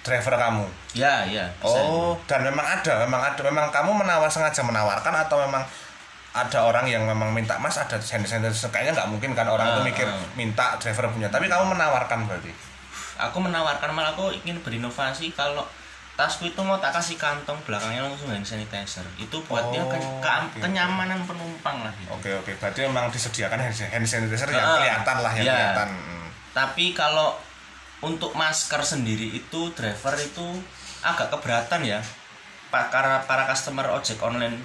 [0.00, 4.60] driver kamu ya ya bisa Oh, dan memang ada, memang ada, memang kamu menawar sengaja
[4.60, 5.64] menawarkan atau memang
[6.34, 9.80] ada orang yang memang minta mas ada hand sanitizer kayaknya nggak mungkin kan orang itu
[9.80, 10.18] Ah, mikir ah.
[10.34, 12.50] minta driver punya tapi kamu menawarkan berarti
[13.16, 15.62] aku menawarkan malah aku ingin berinovasi kalau
[16.14, 19.02] tasku itu mau tak kasih kantong belakangnya langsung hand sanitizer.
[19.16, 22.10] Itu buatnya Oh, ke- ke- oke, kenyamanan penumpang lah gitu.
[22.12, 22.52] oke oke.
[22.56, 23.74] Berarti memang disediakan hand
[24.04, 25.54] sanitizer yang Ah, kelihatan lah yang iya.
[25.74, 25.88] kelihatan.
[25.90, 26.28] Hmm.
[26.52, 27.34] tapi kalau
[27.98, 30.46] untuk masker sendiri itu driver itu
[31.00, 31.98] agak keberatan ya
[32.68, 34.62] pak para para customer ojek online.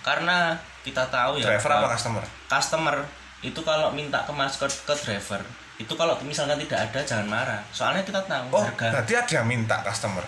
[0.00, 2.22] Karena kita tahu ya driver apa customer?
[2.46, 2.96] customer
[3.40, 5.42] itu kalau minta ke masker ke driver
[5.74, 9.46] itu kalau misalkan tidak ada jangan marah soalnya kita tahu oh harga berarti ada yang
[9.50, 10.22] minta customer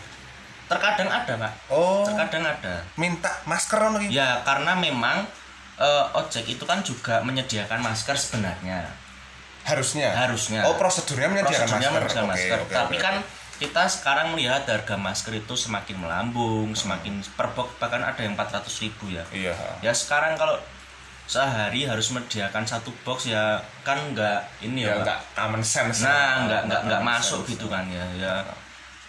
[0.67, 4.19] terkadang ada pak oh terkadang ada minta masker iki?
[4.19, 5.23] ya karena memang
[5.79, 8.91] eh, ojek itu kan juga menyediakan masker sebenarnya
[9.67, 10.63] harusnya Harusnya.
[10.67, 12.59] oh prosedurnya menyediakan prosedurnya masker menyediakan Oke, masker.
[12.63, 13.03] oke, Tapi oke.
[13.03, 13.15] kan
[13.57, 18.63] kita sekarang melihat harga masker itu semakin melambung, semakin per box bahkan ada yang 400
[18.85, 19.25] ribu ya.
[19.33, 20.61] iya Ya sekarang kalau
[21.27, 26.47] sehari harus menyediakan satu box ya kan nggak ini ya ya, nggak common sense Nah
[26.47, 27.51] nggak nggak nggak masuk sense.
[27.59, 28.07] gitu kan ya.
[28.15, 28.35] Ya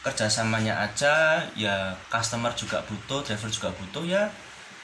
[0.02, 4.24] kerjasamanya aja ya customer juga butuh, driver juga butuh ya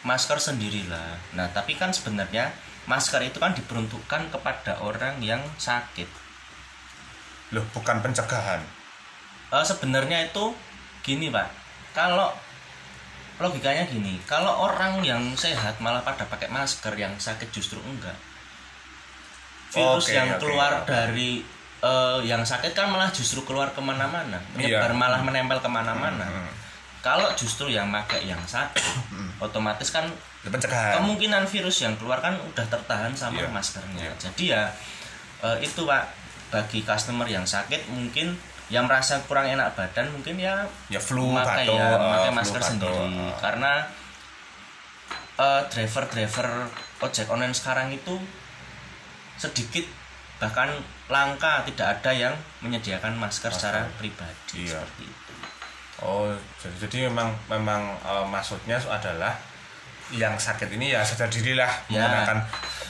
[0.05, 1.17] masker sendirilah.
[1.33, 2.53] Nah tapi kan sebenarnya
[2.85, 6.07] masker itu kan diperuntukkan kepada orang yang sakit.
[7.53, 8.65] loh bukan pencegahan
[9.53, 10.49] Eh, sebenarnya itu
[11.05, 11.45] gini pak
[11.93, 12.33] kalau
[13.35, 18.15] logikanya gini kalau orang yang sehat malah pada pakai masker yang sakit justru enggak
[19.69, 20.87] virus Oke, yang oke, keluar oke.
[20.87, 21.41] dari
[21.79, 24.95] eh, yang sakit kan malah justru keluar ke mana-mana menyebar Iya.
[24.95, 26.51] malah menempel ke mana-mana Hmm.
[27.01, 28.85] kalau justru yang pakai yang sakit
[29.37, 30.07] otomatis kan
[30.39, 33.49] Itu pencegahan kemungkinan virus yang keluar kan udah tertahan sama Iya.
[33.49, 33.99] maskernya.
[33.99, 34.13] Iya.
[34.21, 34.63] Jadi ya
[35.41, 36.05] eh, itu pak
[36.47, 38.37] bagi customer yang sakit mungkin
[38.71, 42.61] yang merasa kurang enak badan mungkin ya ya flu memakai batuk ya memakai flu, masker
[42.61, 43.33] batuk, sendiri eh.
[43.43, 43.73] karena
[45.37, 46.47] eh, driver-driver
[47.03, 48.15] ojek online sekarang itu
[49.35, 49.85] sedikit
[50.39, 50.69] bahkan
[51.07, 54.79] langka tidak ada yang menyediakan masker secara pribadi Iya.
[54.79, 55.33] seperti itu.
[56.03, 56.27] Oh,
[56.59, 59.35] jadi, jadi memang memang eh, maksudnya adalah
[60.11, 62.03] yang sakit ini ya sadar dirilah Ya.
[62.05, 62.39] menggunakan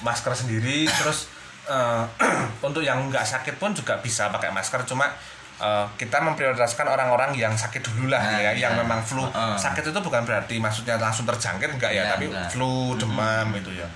[0.02, 1.30] masker sendiri terus
[1.66, 2.04] eh,
[2.68, 5.08] untuk yang nggak sakit pun juga bisa pakai masker cuma
[5.56, 8.82] eh, kita memprioritaskan orang-orang yang sakit dulu lah Nah, ya, yang iya.
[8.82, 9.24] memang flu.
[9.24, 9.56] Heeh.
[9.56, 12.50] Sakit itu bukan berarti maksudnya langsung terjangkit enggak ya, Iya, tapi enggak.
[12.50, 13.88] flu, demam itu ya.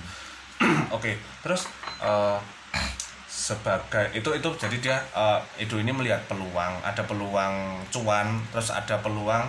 [0.96, 1.66] Oke, terus
[1.98, 2.38] eh,
[3.28, 7.54] sebagai itu itu jadi dia eh, itu ini melihat peluang, ada peluang
[7.88, 9.46] cuan, terus ada peluang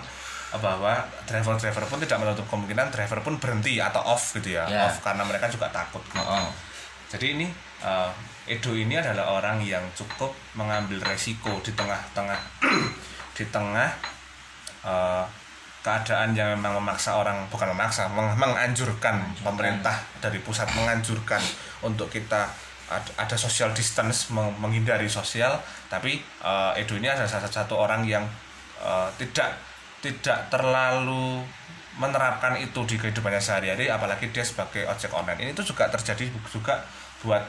[0.49, 0.97] bahwa
[1.29, 4.89] driver-driver pun tidak menutup kemungkinan driver pun berhenti atau off gitu ya, Ya.
[4.89, 6.01] off karena mereka juga takut.
[6.09, 6.45] Heeh.
[7.09, 7.47] Jadi ini
[7.81, 8.09] eh,
[8.49, 12.39] Edo ini adalah orang yang cukup mengambil resiko di tengah-tengah
[13.37, 13.89] di tengah
[14.81, 15.23] eh,
[15.85, 21.39] keadaan yang memang memaksa orang bukan memaksa meng- menganjurkan pemerintah dari pusat menganjurkan
[21.85, 22.49] untuk kita
[22.89, 25.61] ad- ada social distance meng- menghindari sosial.
[25.85, 28.25] Tapi eh, Edo ini adalah salah satu orang yang
[28.81, 29.61] eh, tidak
[30.01, 31.45] tidak terlalu
[32.01, 35.45] menerapkan itu di kehidupannya sehari-hari apalagi dia sebagai ojek online.
[35.45, 36.81] Ini tuh juga terjadi juga
[37.21, 37.43] buat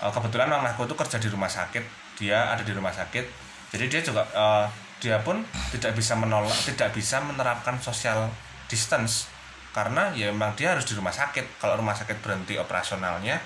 [0.00, 1.84] eh, kebetulan mamaku tuh kerja di rumah sakit.
[2.20, 3.24] Dia ada di rumah sakit.
[3.70, 4.66] Jadi dia juga eh,
[5.00, 5.40] dia pun
[5.72, 8.28] tidak bisa menolak tidak bisa menerapkan social
[8.68, 9.28] distance.
[9.70, 11.62] Karena ya memang dia harus di rumah sakit.
[11.62, 13.38] Kalau rumah sakit berhenti operasionalnya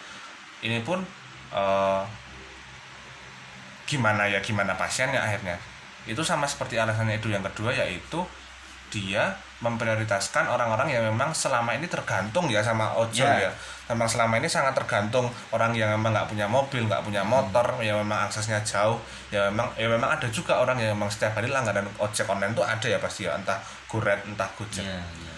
[0.64, 1.03] ini pun
[1.53, 2.03] eh,
[3.85, 5.61] gimana ya gimana pasiennya akhirnya?
[6.09, 7.29] Itu sama seperti alasannya itu.
[7.29, 8.25] Yang kedua yaitu
[8.95, 13.48] dia memprioritaskan orang-orang yang memang selama ini tergantung ya sama ojol Ya.
[13.48, 13.50] ya
[13.85, 17.96] memang selama ini sangat tergantung orang yang memang nggak punya mobil nggak punya motor yang
[18.00, 18.96] memang aksesnya jauh
[19.29, 22.64] ya memang ya memang ada juga orang yang memang setiap hari langganan ojek online tuh
[22.64, 23.57] ada ya pasti ya entah
[23.88, 25.35] Goret entah Gojek Iya, iya.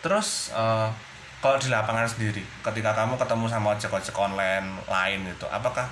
[0.00, 0.88] Terus eh,
[1.40, 5.88] kalau di lapangan sendiri, ketika kamu ketemu sama ojek-ojek online lain itu, apakah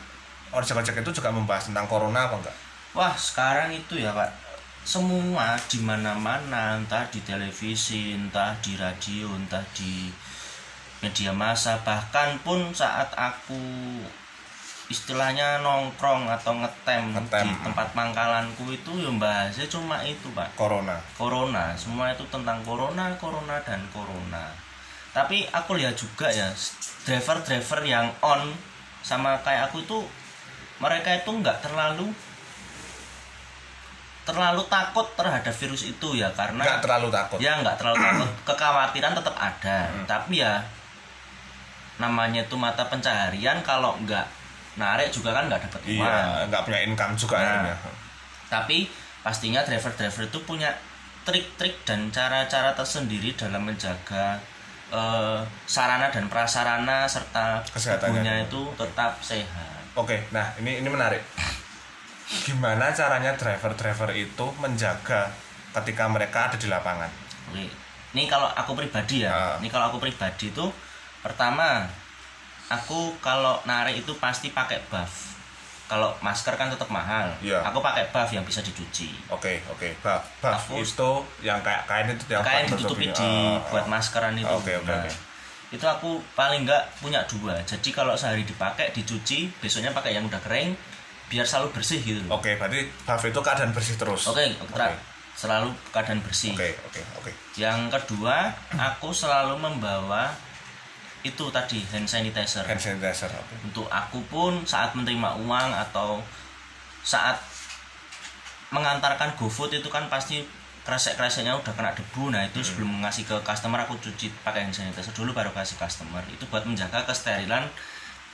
[0.53, 2.57] ojek-ojek itu juga membahas tentang corona apa enggak?
[2.93, 4.29] Wah sekarang itu ya pak
[4.88, 10.09] semua di mana-mana entah di televisi entah di radio entah di
[11.05, 13.61] media massa bahkan pun saat aku
[14.88, 17.44] istilahnya nongkrong atau ngetem, Ngetem.
[17.44, 20.96] di tempat pangkalanku itu ya bahasnya cuma itu pak Corona.
[21.20, 24.48] corona semua itu tentang corona corona dan corona
[25.12, 26.48] tapi aku lihat juga ya
[27.05, 28.57] driver-driver yang on
[29.05, 30.09] sama kayak aku tuh
[30.81, 32.09] mereka itu nggak terlalu
[34.29, 37.38] terlalu takut terhadap virus itu ya karena Enggak terlalu takut.
[37.38, 40.61] ya nggak terlalu takut kekhawatiran tetap ada tapi ya
[41.97, 44.23] namanya itu mata pencaharian kalau nggak
[44.77, 47.43] narik juga kan nggak dapat uang Iya, enggak punya income juga Nah.
[47.43, 47.77] akhirnya.
[48.47, 48.79] tapi
[49.19, 50.71] pastinya driver-driver itu punya
[51.23, 54.38] trik-trik dan cara-cara tersendiri dalam menjaga
[54.88, 58.49] eh, sarana dan prasarana serta Kesehatannya.
[58.49, 59.85] itu tetap sehat.
[59.93, 61.21] Oke, nah ini ini menarik.
[62.29, 65.33] Gimana caranya driver-driver itu menjaga
[65.81, 67.09] ketika mereka ada di lapangan?
[67.49, 67.69] Oke.
[68.12, 69.33] Ini kalau aku pribadi ya.
[69.33, 69.55] Ah.
[69.61, 70.64] Ini kalau aku pribadi itu
[71.21, 71.88] pertama
[72.69, 75.37] aku kalau narik itu pasti pakai buff.
[75.88, 77.33] Kalau masker kan tetap mahal.
[77.41, 77.64] Iya.
[77.64, 79.09] Aku pakai buff yang bisa dicuci.
[79.33, 79.88] Oke, oke.
[80.05, 81.11] Buff, buff Aku- itu
[81.41, 84.45] yang kayak kain itu yang kain ditutupi di Oh, buat maskeran itu.
[84.53, 85.11] Oke, oke, Nah, oke.
[85.69, 87.57] Itu aku paling enggak punya dua.
[87.64, 90.77] Jadi kalau sehari dipakai, dicuci, besoknya pakai yang udah kering,
[91.29, 92.21] biar selalu bersih gitu.
[92.29, 94.27] Oke, berarti buff itu keadaan bersih terus.
[94.27, 94.88] Oke, Oke, Tra.
[95.37, 96.57] selalu keadaan bersih.
[96.57, 97.31] oke, oke, oke.
[97.55, 100.33] Yang kedua, aku selalu membawa
[101.27, 106.23] itu tadi hand sanitizer hand sanitizer oke untuk aku pun saat menerima uang atau
[107.03, 107.43] saat
[108.71, 110.47] mengantarkan GoFood itu kan pasti
[110.87, 115.11] kresek-kreseknya udah kena debu nah itu sebelum ngasih ke customer aku cuci pakai hand sanitizer
[115.11, 117.67] dulu baru kasih customer itu buat menjaga kesterilan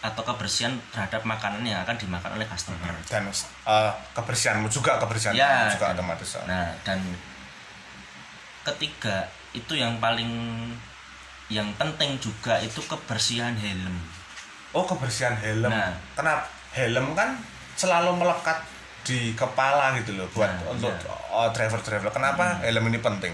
[0.04, 3.24] atau kebersihan terhadap makanan yang akan dimakan oleh customer dan
[3.64, 7.00] eh, kebersihanmu juga kebersihan Ya, juga dan- otomatis Nah, dan
[8.64, 10.28] ketiga itu yang paling
[11.48, 13.96] yang penting juga itu kebersihan helm.
[14.72, 15.92] oh kebersihan helm Nah.
[16.12, 17.36] kenapa helm kan
[17.74, 18.58] selalu melekat
[19.04, 21.12] di kepala gitu loh buat Nah, untuk iya.
[21.30, 23.32] oh, driver-driver kenapa helm ini penting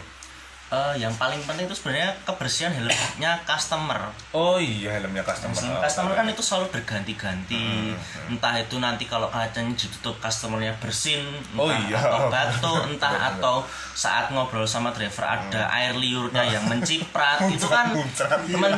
[0.70, 4.14] Eh, yang paling penting itu sebenarnya kebersihan helmnya customer.
[4.30, 7.90] oh iya helmnya customer Oh, customer kan itu selalu berganti-ganti.
[8.30, 11.18] Entah itu nanti kalau kacanya ditutup customernya bersin,
[11.50, 11.98] entah Oh, iya.
[11.98, 13.66] atau batuk, entah atau
[13.98, 18.70] saat ngobrol sama driver ada air liurnya yang menciprat, itu kan Muncrat, iya.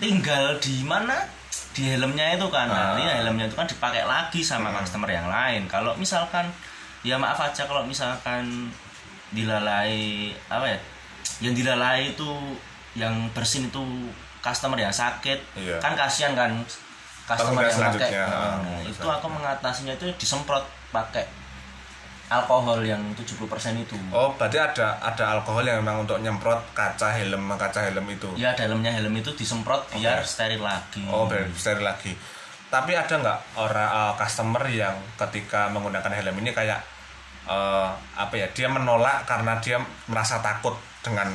[0.00, 1.28] tinggal di mana
[1.76, 2.72] di helmnya itu kan.
[2.72, 2.96] Ah.
[2.96, 5.68] Nah, ini helmnya itu kan dipakai lagi sama customer yang lain.
[5.68, 6.48] Kalau misalkan
[7.04, 8.72] ya maaf aja kalau misalkan
[9.28, 10.80] dilalai apa ya?
[11.40, 12.30] Yang dilalai itu
[12.94, 13.82] yang bersin itu
[14.38, 15.80] customer yang sakit Iya.
[15.80, 16.52] kan kasihan kan
[17.24, 19.14] customer yang pakai selanjutnya, Nah, ah, itu selanjutnya.
[19.16, 21.24] aku mengatasinya itu disemprot pakai
[22.24, 23.44] alkohol yang 70%
[23.76, 28.28] itu oh berarti ada ada alkohol yang memang untuk nyemprot kaca helm kaca helm itu
[28.34, 32.16] ya dalamnya helm itu disemprot biar steril lagi Oh, biar steril lagi.
[32.68, 36.80] Tapi ada nggak orang uh, customer yang ketika menggunakan helm ini kayak
[37.46, 38.46] uh, apa ya?
[38.50, 39.78] Dia menolak karena dia
[40.10, 41.28] merasa takut dengan.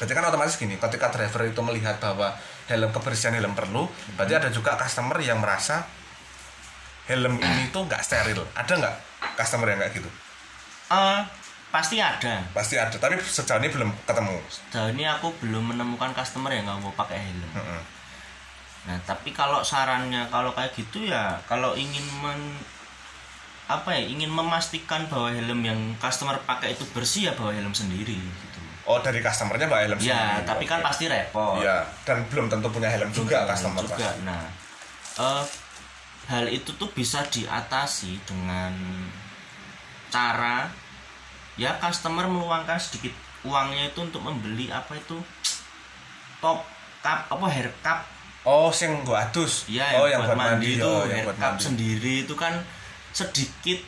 [0.00, 2.32] Berarti kan otomatis gini, ketika driver itu melihat bahwa
[2.70, 3.84] helm kebersihan helm perlu,
[4.16, 5.84] berarti ada juga customer yang merasa
[7.10, 8.40] helm ini tuh nggak steril.
[8.56, 8.94] Ada nggak
[9.36, 10.10] customer yang kayak gitu?
[10.88, 11.20] Eh,
[11.68, 14.40] pasti ada Pasti ada, tapi sejauh ini belum ketemu.
[14.48, 17.82] sejauh ini aku belum menemukan customer yang nggak mau pakai helm Mm-mm.
[18.88, 22.56] Nah, tapi kalau sarannya kalau kayak gitu ya kalau ingin men
[23.68, 28.16] apa ya ingin memastikan bahwa helm yang customer pakai itu bersih ya bawa helm sendiri.
[28.88, 30.48] Oh dari customernya mbak helm Ya, sendiri.
[30.48, 31.60] tapi kan pasti repot.
[31.60, 33.94] Iya, dan belum tentu punya helm juga Juga, customer juga.
[34.00, 34.24] pasti.
[34.24, 34.44] Nah,
[35.18, 35.42] eh,
[36.26, 38.72] hal itu tuh bisa diatasi dengan
[40.08, 40.72] cara
[41.54, 45.20] ya customer meluangkan sedikit uangnya itu untuk membeli apa itu
[46.38, 46.64] top
[46.98, 48.00] cup apa hair cup
[48.42, 49.68] Oh, sing gua adus.
[49.68, 51.64] ya oh, yang, buat, mandi, itu oh, hair buat cup mandi.
[51.66, 52.56] sendiri itu kan
[53.10, 53.84] sedikit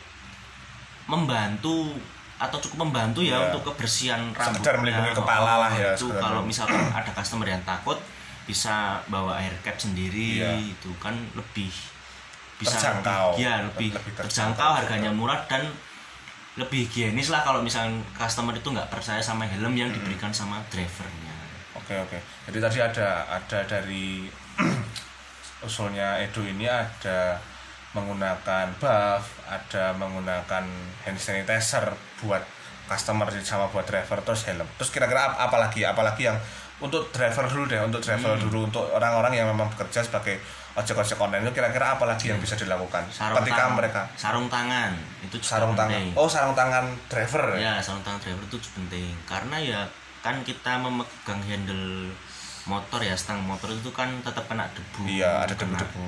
[1.07, 1.97] membantu
[2.41, 3.53] atau cukup membantu ya Iya.
[3.53, 8.01] untuk kebersihan Sekedar melindungi kepala lah ya, itu kalau misalkan ada customer yang takut
[8.43, 10.57] bisa bawa hair cap sendiri Iya.
[10.57, 11.69] itu kan lebih
[12.57, 13.37] bisa Terjangkau.
[13.37, 14.25] lebih, ya lebih, Lebih terjangkau.
[14.25, 15.69] terjangkau harganya murah dan
[16.57, 21.29] lebih higienis lah kalau misalkan customer itu nggak percaya sama helm yang diberikan sama drivernya
[21.77, 22.19] Oke oke.
[22.47, 24.27] Jadi tadi ada ada dari
[25.61, 27.37] usulnya Edo ini ada
[27.93, 30.65] menggunakan buff, ada menggunakan
[31.03, 32.43] hand sanitizer buat
[32.87, 34.67] customer sama buat driver terus helm.
[34.77, 35.83] Terus kira-kira ap- apa lagi?
[35.83, 36.39] Apalagi yang
[36.79, 38.43] untuk driver dulu deh, untuk driver Hmm.
[38.43, 40.41] dulu untuk orang-orang yang memang bekerja sebagai
[40.73, 44.91] ojek-ojek online itu kira-kira apa lagi yang bisa dilakukan sarung ketika tangan, mereka sarung tangan
[45.21, 45.93] itu juga sarung tangan.
[45.93, 46.07] penting.
[46.15, 47.45] Oh, sarung tangan driver.
[47.59, 49.81] ya sarung tangan driver itu penting karena ya
[50.21, 52.15] kan kita memegang handle
[52.65, 56.07] motor ya stang motor itu kan tetap kena debu Iya, ada Kena- debu-debu.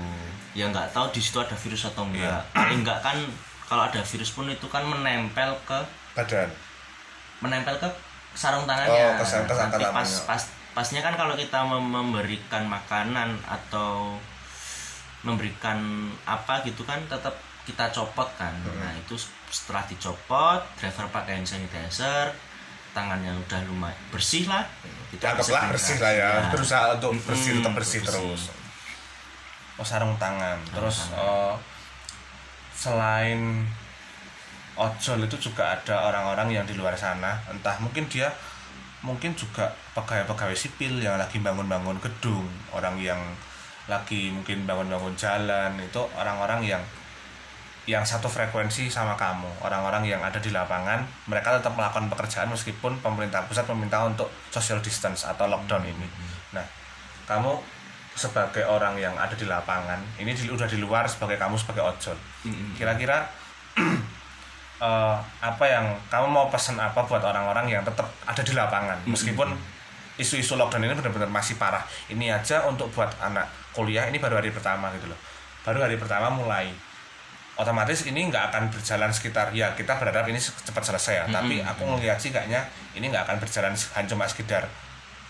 [0.53, 2.39] Ya nggak tahu di situ ada virus atau enggak Iya.
[2.53, 3.17] paling enggak kan
[3.65, 5.79] kalau ada virus pun itu kan menempel ke
[6.13, 6.49] Badan.
[7.39, 7.89] menempel ke
[8.33, 12.65] sarung tangannya Oh, ke sarung- sarung nanti pas pas pasnya kan kalau kita mem- memberikan
[12.67, 14.17] makanan atau
[15.23, 15.79] memberikan
[16.25, 18.77] apa gitu kan tetap kita copot kan Hmm.
[18.77, 19.15] nah itu
[19.49, 22.35] setelah dicopot driver pakai hand sanitizer
[22.91, 24.67] tangannya udah lumayan bersih lah
[25.15, 26.51] anggaplah bisa bersih lah ya Ya.
[26.51, 28.11] berusaha untuk bersih Mm-mm, tetap bersih bersih.
[28.11, 28.43] terus
[29.79, 30.59] oh sarung tangan.
[30.73, 31.23] Terus tangan.
[31.23, 31.55] eh,
[32.73, 33.41] selain
[34.77, 37.37] ojol itu juga ada orang-orang yang di luar sana.
[37.49, 38.33] Entah mungkin dia
[39.03, 39.67] mungkin juga
[39.99, 42.49] pegawai-pegawai sipil yang lagi bangun-bangun gedung.
[42.73, 43.21] Orang yang
[43.91, 45.77] lagi mungkin bangun-bangun jalan.
[45.81, 46.83] Itu orang-orang yang
[47.85, 49.51] yang satu frekuensi sama kamu.
[49.59, 54.79] Orang-orang yang ada di lapangan mereka tetap melakukan pekerjaan meskipun pemerintah pusat meminta untuk social
[54.79, 56.07] distance atau lockdown ini.
[56.55, 56.65] Nah
[57.27, 57.59] kamu
[58.13, 62.17] sebagai orang yang ada di lapangan ini di, udah di luar sebagai kamu sebagai ojol.
[62.77, 63.25] Kira-kira
[64.87, 68.99] eh, apa yang kamu mau pesan apa buat orang-orang yang tetap ada di lapangan?
[69.09, 69.49] Meskipun
[70.21, 71.83] isu-isu lockdown ini benar-benar masih parah.
[72.13, 75.19] Ini aja untuk buat anak kuliah ini baru hari pertama gitu loh.
[75.65, 76.69] Baru hari pertama mulai.
[77.53, 81.25] Otomatis ini nggak akan berjalan sekitar ya kita berharap ini cepat selesai ya.
[81.29, 84.69] Tapi aku ngelihat sih kayaknya ini nggak akan berjalan hanya cuma sekedar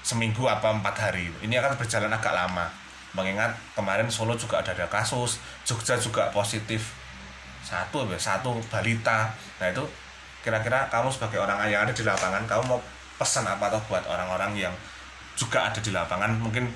[0.03, 1.30] seminggu apa empat hari.
[1.40, 2.66] Ini akan berjalan agak lama.
[3.14, 6.92] Mengingat kemarin Solo juga ada ada kasus Jogja juga positif.
[7.62, 8.18] Satu ya?
[8.18, 9.30] Satu balita.
[9.62, 9.86] Nah itu
[10.42, 12.80] kira-kira kamu sebagai orang yang ada di lapangan kamu mau
[13.14, 14.74] pesan apa atau buat orang-orang yang
[15.38, 16.34] juga ada di lapangan?
[16.42, 16.66] Mungkin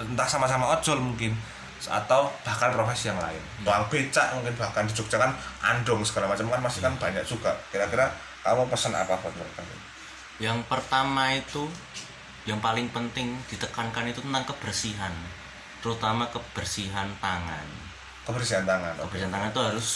[0.00, 1.36] entah sama-sama ojol mungkin
[1.84, 3.42] atau bahkan profesi yang lain.
[3.60, 7.52] Tukang becak mungkin bahkan di Jogja kan andong segala macam kan masih kan banyak juga.
[7.68, 8.08] Kira-kira
[8.40, 9.60] kamu pesan apa buat mereka?
[10.40, 11.68] Yang pertama itu
[12.44, 15.12] yang paling penting ditekankan itu tentang kebersihan
[15.84, 17.66] terutama kebersihan tangan.
[18.24, 19.88] Kebersihan tangan kebersihan tangan itu harus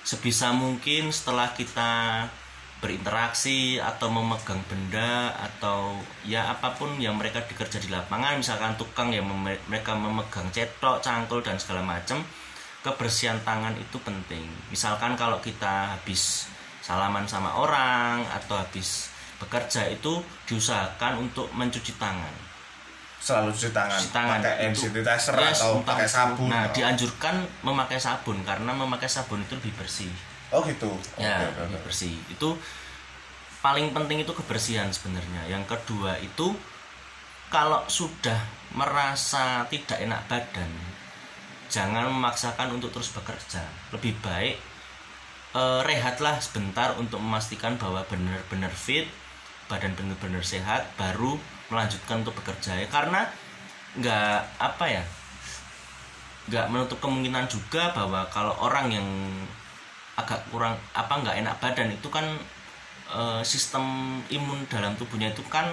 [0.00, 2.24] sebisa mungkin setelah kita
[2.78, 9.10] berinteraksi atau memegang benda atau ya apa pun yang mereka dikerja di lapangan misalkan tukang
[9.10, 12.22] yang mem- mereka memegang cetok, cangkul dan segala macam
[12.86, 14.46] kebersihan tangan itu penting.
[14.70, 16.46] Misalkan kalau kita habis
[16.80, 22.34] salaman sama orang atau habis bekerja itu diusahakan untuk mencuci tangan.
[23.18, 24.38] Selalu cuci tangan, Cuci tangan.
[24.38, 26.46] pakai hand sanitizer Yes, atau entah pakai sabun.
[26.46, 27.34] Nah dianjurkan
[27.66, 30.10] memakai sabun karena memakai sabun itu lebih bersih.
[30.54, 30.88] Oh gitu.
[31.18, 32.14] Ya Oke, oke, lebih bersih.
[32.30, 32.54] Itu
[33.58, 35.50] paling penting itu kebersihan sebenarnya.
[35.50, 36.54] Yang kedua itu
[37.50, 38.38] kalau sudah
[38.70, 40.70] merasa tidak enak badan
[41.68, 43.60] jangan memaksakan untuk terus bekerja.
[43.90, 44.56] Lebih baik
[45.52, 49.10] eh, rehatlah sebentar untuk memastikan bahwa benar-benar fit
[49.68, 51.36] badan benar-benar sehat baru
[51.68, 52.88] melanjutkan untuk bekerja ya.
[52.88, 53.28] Karena
[53.96, 55.04] nggak apa ya
[56.48, 59.08] nggak menutup kemungkinan juga bahwa kalau orang yang
[60.16, 62.24] agak kurang apa nggak enak badan itu kan
[63.12, 65.68] eh, sistem imun dalam tubuhnya itu kan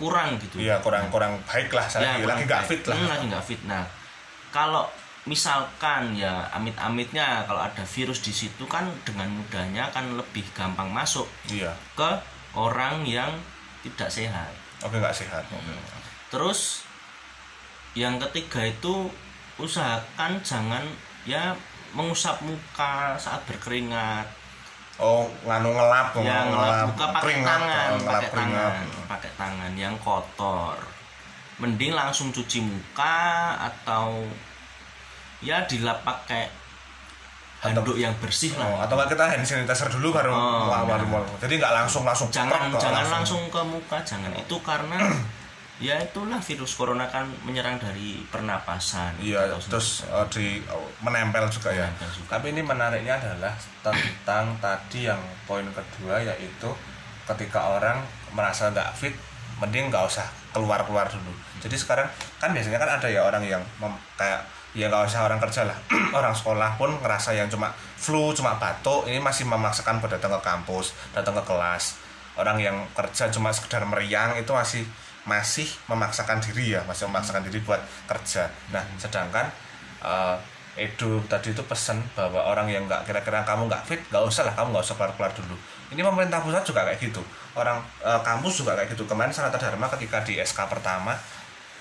[0.00, 0.56] kurang gitu.
[0.56, 2.96] Iya kurang kurang baik lah saya Ya, lagi nggak fit lah.
[2.96, 3.60] Hmm, lagi nggak fit.
[3.68, 3.84] Nah
[4.48, 4.88] kalau
[5.28, 11.28] misalkan ya amit-amitnya kalau ada virus di situ kan dengan mudahnya kan lebih gampang masuk
[11.52, 11.76] iya.
[11.92, 12.08] ke
[12.54, 13.30] orang yang
[13.82, 14.52] tidak sehat.
[14.80, 15.44] Oke nggak sehat
[16.30, 16.86] terus
[17.98, 19.10] yang ketiga itu
[19.58, 20.86] usahakan jangan
[21.26, 21.52] ya
[21.92, 24.24] mengusap muka saat berkeringat.
[25.00, 28.72] Oh nganu ngelap ya ngelap muka pakai keringat, tangan oh, ngelap pakai keringat.
[28.72, 30.78] tangan pakai tangan yang kotor.
[31.60, 33.18] Mending langsung cuci muka
[33.58, 34.24] atau
[35.44, 36.48] ya dilap pakai
[37.60, 40.80] handuk yang bersih Oh, lah atau nggak kita hand sanitizer dulu baru Oh, nah.
[40.82, 41.04] baru.
[41.36, 44.96] jadi nggak langsung langsung jangan jangan langsung ke muka jangan itu karena
[45.80, 51.48] ya itulah virus corona kan menyerang dari pernapasan Iya, atau terus uh, di uh, menempel
[51.48, 51.88] juga ya.
[51.96, 52.36] Juga.
[52.36, 56.68] Tapi ini menariknya adalah tentang tadi yang poin kedua yaitu
[57.24, 59.16] ketika orang merasa nggak fit,
[59.56, 61.32] mending nggak usah keluar keluar dulu.
[61.60, 64.44] Jadi sekarang kan biasanya kan ada ya orang yang mem- kayak
[64.76, 65.74] ya nggak usah orang kerja lah,
[66.18, 70.40] orang sekolah pun ngerasa yang cuma flu, cuma batuk, ini masih memaksakan buat datang ke
[70.46, 71.98] kampus, datang ke kelas.
[72.38, 74.86] Orang yang kerja cuma sekedar meriang itu masih
[75.28, 78.48] masih memaksakan diri ya masih memaksakan diri buat kerja.
[78.72, 79.46] Nah sedangkan
[80.00, 80.36] eh,
[80.78, 84.54] Edo tadi itu pesan bahwa orang yang nggak kira-kira kamu nggak fit nggak usah lah
[84.56, 85.56] kamu nggak usah keluar-keluar dulu.
[85.90, 87.20] Ini pemerintah pusat juga kayak gitu.
[87.52, 89.04] Orang eh, kampus juga kayak gitu.
[89.04, 91.12] Kemarin Sanata Dharma ketika di SK pertama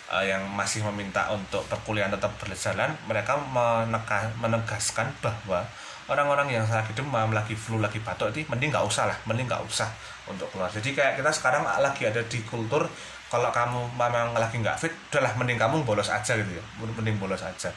[0.10, 5.66] eh, yang masih meminta untuk perkuliahan tetap berjalan mereka meneka- menegaskan bahwa
[6.10, 9.62] orang-orang yang lagi demam, lagi flu, lagi batuk itu mending nggak usah lah, mending nggak
[9.62, 9.88] usah
[10.26, 10.70] untuk keluar.
[10.74, 12.90] Jadi kayak kita sekarang lagi ada di kultur
[13.30, 17.46] kalau kamu memang lagi nggak fit, udahlah mending kamu bolos aja gitu ya, mending bolos
[17.46, 17.70] aja.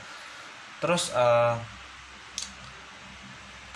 [0.81, 1.55] Terus eh,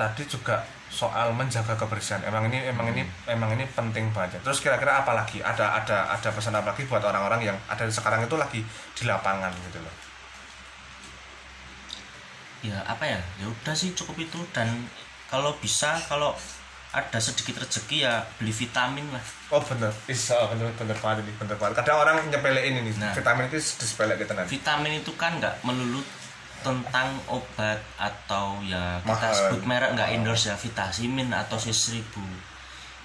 [0.00, 0.64] tadi juga
[0.96, 2.24] soal menjaga kebersihan.
[2.24, 4.40] Emang ini emang ini emang ini penting banget.
[4.40, 5.44] Terus kira-kira apa lagi?
[5.44, 8.64] Ada ada ada pesan apa lagi buat orang-orang yang ada sekarang itu lagi
[8.96, 9.92] di lapangan gitu loh.
[12.64, 14.66] ya apa ya ya udah sih cukup itu dan
[15.30, 16.34] kalau bisa kalau
[16.90, 19.22] ada sedikit rezeki ya beli vitamin lah
[19.54, 21.78] Oh bener, bisa bener bener banget ini bener banget.
[21.78, 23.14] Kadang orang nyepelein ini Nah.
[23.14, 24.58] vitamin itu disepele kita nanti.
[24.58, 26.02] vitamin itu kan nggak melulu
[26.66, 29.38] tentang obat atau ya kita Mahal.
[29.38, 32.26] sebut merek nggak endorse ya vitamin atau si seribu.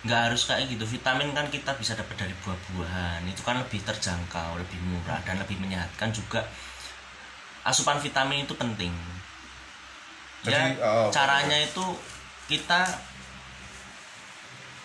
[0.02, 0.82] Nggak harus kayak gitu.
[0.90, 3.22] Vitamin kan kita bisa dapat dari buah-buahan.
[3.30, 6.42] Itu kan lebih terjangkau lebih murah dan lebih menyehatkan juga.
[7.62, 8.90] Asupan vitamin itu penting.
[10.42, 11.86] Ya Jadi, oh, caranya itu
[12.50, 12.82] kita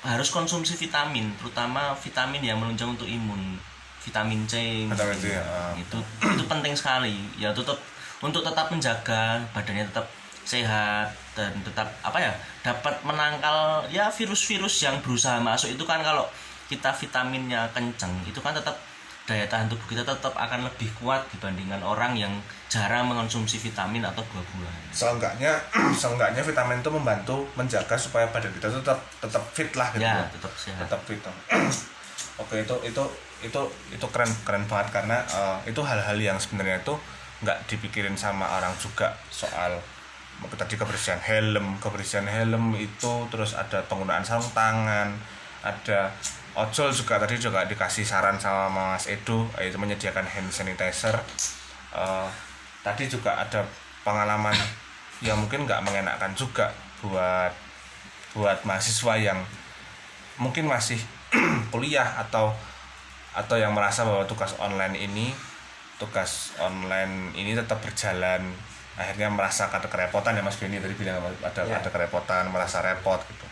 [0.04, 3.56] harus konsumsi vitamin terutama vitamin yang menunjang untuk imun.
[4.06, 5.74] Vitamin C Vitamin C, ya.
[5.74, 7.16] itu itu penting sekali.
[7.40, 7.74] Ya tetap
[8.24, 10.06] untuk tetap menjaga badannya tetap
[10.46, 16.24] sehat dan tetap apa ya dapat menangkal ya virus-virus yang berusaha masuk itu kan kalau
[16.70, 18.78] kita vitaminnya kenceng itu kan tetap
[19.26, 22.30] daya tahan tubuh kita tetap akan lebih kuat dibandingkan orang yang
[22.70, 25.50] jarang mengonsumsi vitamin atau buah-buahan Seenggaknya
[26.00, 30.06] seenggaknya vitamin itu membantu menjaga supaya badan kita tetap tetap fit lah gitu.
[30.06, 30.30] ya loh.
[30.30, 31.18] tetap sehat Tetap fit.
[32.42, 33.02] oke itu itu
[33.42, 33.60] itu
[33.90, 36.94] itu keren keren banget karena eh, itu hal-hal yang sebenarnya itu
[37.46, 39.78] nggak dipikirin sama orang juga soal
[40.58, 45.14] tadi kebersihan helm kebersihan helm itu terus ada penggunaan sarung tangan
[45.62, 46.10] ada
[46.56, 51.20] ojol juga tadi juga dikasih saran sama Mas Edo yaitu menyediakan hand sanitizer.
[51.92, 52.28] Eh,
[52.80, 53.60] tadi juga ada
[54.00, 54.56] pengalaman
[55.20, 56.72] yang mungkin nggak mengenakan juga
[57.04, 57.52] buat
[58.32, 59.40] buat mahasiswa yang
[60.40, 61.00] mungkin masih
[61.72, 62.52] kuliah atau
[63.36, 65.32] atau yang merasa bahwa tugas online ini
[65.96, 68.42] tugas online ini tetap berjalan.
[68.96, 71.76] Akhirnya merasa ada kerepotan ya Mas Benny tadi bilang ada Ya.
[71.80, 73.44] ada kerepotan merasa repot gitu.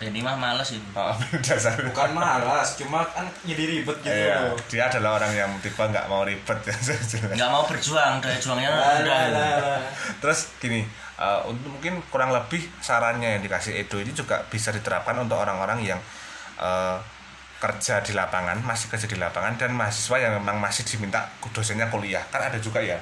[0.00, 1.12] Ini mah males itu oh,
[1.44, 1.76] dasar.
[1.76, 4.12] Bukan malas cuma kan jadi ribet gitu.
[4.12, 6.56] Iya, loh dia adalah orang yang tipe nggak mau ribet.
[6.64, 6.76] Ya
[7.36, 9.80] nggak mau berjuang daya juangnya udah lah.
[10.24, 10.84] Terus gini,
[11.20, 15.84] eh, untuk mungkin kurang lebih sarannya yang dikasih Edo ini juga bisa diterapkan untuk orang-orang
[15.84, 16.00] yang
[16.60, 16.96] eh,
[17.60, 22.24] kerja di lapangan, masih kerja di lapangan dan mahasiswa yang memang masih diminta dosennya kuliah.
[22.32, 22.96] Kan ada juga ya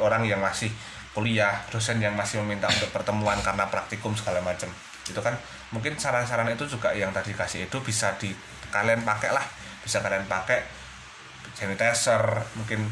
[0.00, 0.72] orang yang masih
[1.12, 4.72] kuliah, dosen yang masih meminta untuk pertemuan karena praktikum segala macam.
[5.04, 5.36] Itu kan
[5.76, 8.32] mungkin saran-saran itu juga yang tadi kasih itu bisa di
[8.72, 9.44] kalian pakai lah,
[9.84, 10.64] bisa kalian pakai
[11.52, 12.24] sanitizer,
[12.56, 12.88] mungkin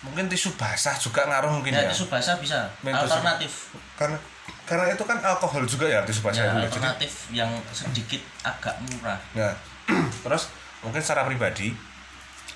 [0.00, 3.52] mungkin tisu basah juga ngaruh mungkin ya ya tisu basah bisa Main tisu- alternatif
[4.00, 4.16] karena
[4.64, 6.56] karena itu kan alkohol juga ya tisu basah ya itu.
[6.56, 9.52] Jadi, alternatif yang sedikit agak murah nah,
[10.24, 11.72] terus mungkin secara pribadi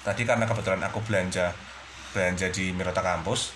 [0.05, 1.53] tadi karena kebetulan aku belanja
[2.13, 3.53] belanja di Mirota kampus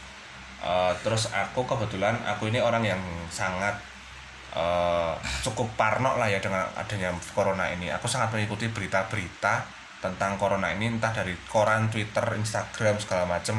[0.64, 3.00] eh, terus aku kebetulan aku ini orang yang
[3.30, 3.76] sangat
[4.56, 5.14] eh,
[5.46, 7.92] cukup parno lah ya dengan adanya corona ini.
[7.92, 9.62] Aku sangat mengikuti berita-berita
[9.98, 13.58] tentang corona ini entah dari koran Twitter Instagram segala macem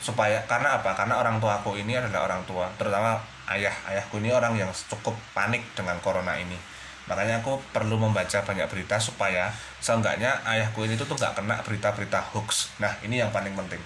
[0.00, 0.92] supaya karena apa?
[0.92, 3.16] Karena orang tua aku ini adalah orang tua terutama
[3.48, 6.73] ayah ayahku ini orang yang cukup panik dengan corona ini
[7.04, 12.72] makanya aku perlu membaca banyak berita supaya seenggaknya ayahku ini tuh nggak kena berita-berita hoax.
[12.80, 13.80] Nah ini yang paling penting.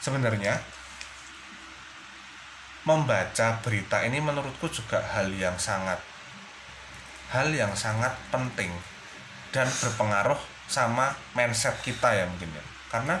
[0.00, 0.56] Sebenarnya
[2.88, 5.98] membaca berita ini menurutku juga hal yang sangat
[7.34, 8.70] hal yang sangat penting
[9.50, 10.38] dan berpengaruh
[10.70, 12.64] sama mindset kita ya mungkin ya.
[12.88, 13.20] Karena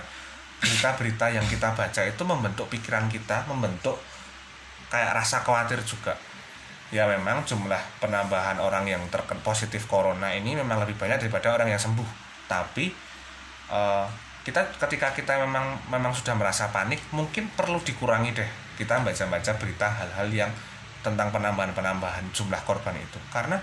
[0.62, 4.00] berita-berita yang kita baca itu membentuk pikiran kita membentuk
[4.88, 6.16] kayak rasa khawatir juga
[6.94, 11.74] ya memang jumlah penambahan orang yang terkena positif corona ini memang lebih banyak daripada orang
[11.74, 12.06] yang sembuh.
[12.46, 12.86] Tapi
[13.70, 14.06] eh,
[14.46, 18.50] kita ketika kita memang memang sudah merasa panik mungkin perlu dikurangi deh.
[18.78, 20.52] Kita baca-baca berita hal-hal yang
[21.02, 23.18] tentang penambahan-penambahan jumlah korban itu.
[23.34, 23.58] Karena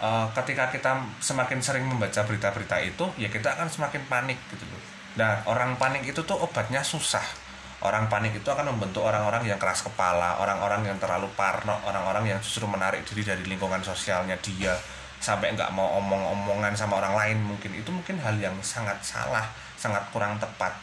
[0.00, 4.80] eh, ketika kita semakin sering membaca berita-berita itu ya kita akan semakin panik gitu loh.
[5.20, 7.43] Nah orang panik itu tuh obatnya susah
[7.84, 12.38] orang panik itu akan membentuk orang-orang yang keras kepala orang-orang yang terlalu parno orang-orang yang
[12.40, 14.72] justru menarik diri dari lingkungan sosialnya dia
[15.24, 17.72] sampai nggak mau omong-omongan sama orang lain mungkin.
[17.72, 19.48] Itu mungkin hal yang sangat salah
[19.80, 20.76] sangat kurang tepat.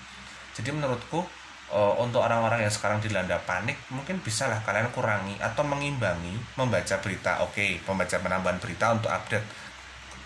[0.58, 1.22] Jadi menurutku
[1.70, 7.45] eh, untuk orang-orang yang sekarang dilanda panik mungkin bisalah kalian kurangi atau mengimbangi membaca berita.
[7.45, 9.45] Oke membaca penambahan berita untuk update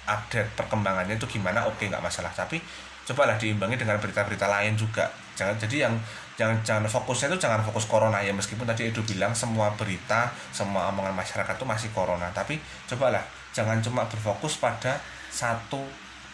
[0.07, 1.67] update perkembangannya itu gimana?
[1.67, 2.31] Oke nggak masalah.
[2.31, 2.63] Tapi
[3.05, 5.11] cobalah diimbangi dengan berita-berita lain juga.
[5.35, 5.93] Jangan jadi yang
[6.35, 10.91] jangan jangan fokusnya itu jangan fokus corona ya meskipun tadi Edo bilang semua berita semua
[10.91, 12.27] omongan masyarakat itu masih corona.
[12.35, 12.59] Tapi
[12.91, 13.23] cobalah
[13.55, 14.99] jangan cuma berfokus pada
[15.31, 15.79] satu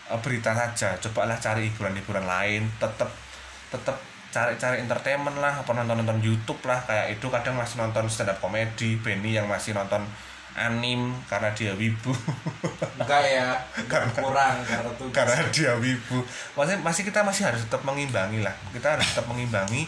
[0.10, 0.98] eh, berita saja.
[0.98, 3.10] Cobalah cari hiburan-hiburan lain tetap
[3.70, 3.96] tetap
[4.32, 6.82] cari-cari entertainment lah apa nonton-nonton YouTube lah.
[6.90, 10.02] Kayak itu kadang masih nonton stand up comedy Benny yang masih nonton
[10.56, 12.12] anim karena dia wibu.
[13.00, 13.56] Enggak ya
[13.88, 16.20] Karena- kurang karena tuh karena dia wibu.
[16.56, 18.54] Masih masih kita masih harus tetap mengimbangi lah.
[18.76, 19.88] Kita harus tetap mengimbangi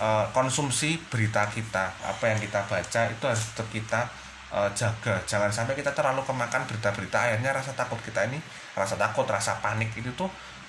[0.00, 1.92] eh, konsumsi berita kita.
[2.04, 4.00] Apa yang kita baca itu harus tetap kita
[4.52, 5.14] eh, jaga.
[5.24, 8.40] Jangan sampai kita terlalu kemakan berita-berita akhirnya rasa takut kita ini
[8.76, 10.28] rasa takut rasa panik itu tuh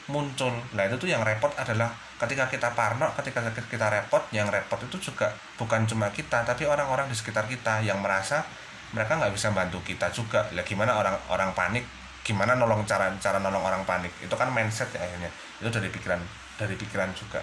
[0.10, 0.52] muncul.
[0.76, 1.92] Nah itu tuh yang repot adalah
[2.22, 7.10] ketika kita parno ketika kita repot yang repot itu juga bukan cuma kita tapi orang-orang
[7.10, 8.46] di sekitar kita yang merasa
[8.92, 10.48] mereka nggak bisa bantu kita juga.
[10.52, 11.84] Lah gimana orang orang panik?
[12.22, 14.12] Gimana nolong cara cara nolong orang panik?
[14.20, 15.32] Itu kan mindset ya akhirnya.
[15.64, 16.20] Itu dari pikiran
[16.60, 17.40] dari pikiran juga.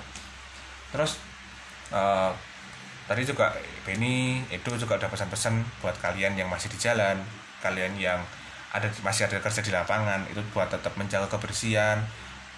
[0.92, 1.18] Terus
[1.92, 2.30] eh,
[3.08, 7.16] tadi juga Benny itu juga ada pesan-pesan buat kalian yang masih di jalan
[7.58, 8.20] kalian yang
[8.70, 12.04] ada masih ada kerja di lapangan itu buat tetap menjaga kebersihan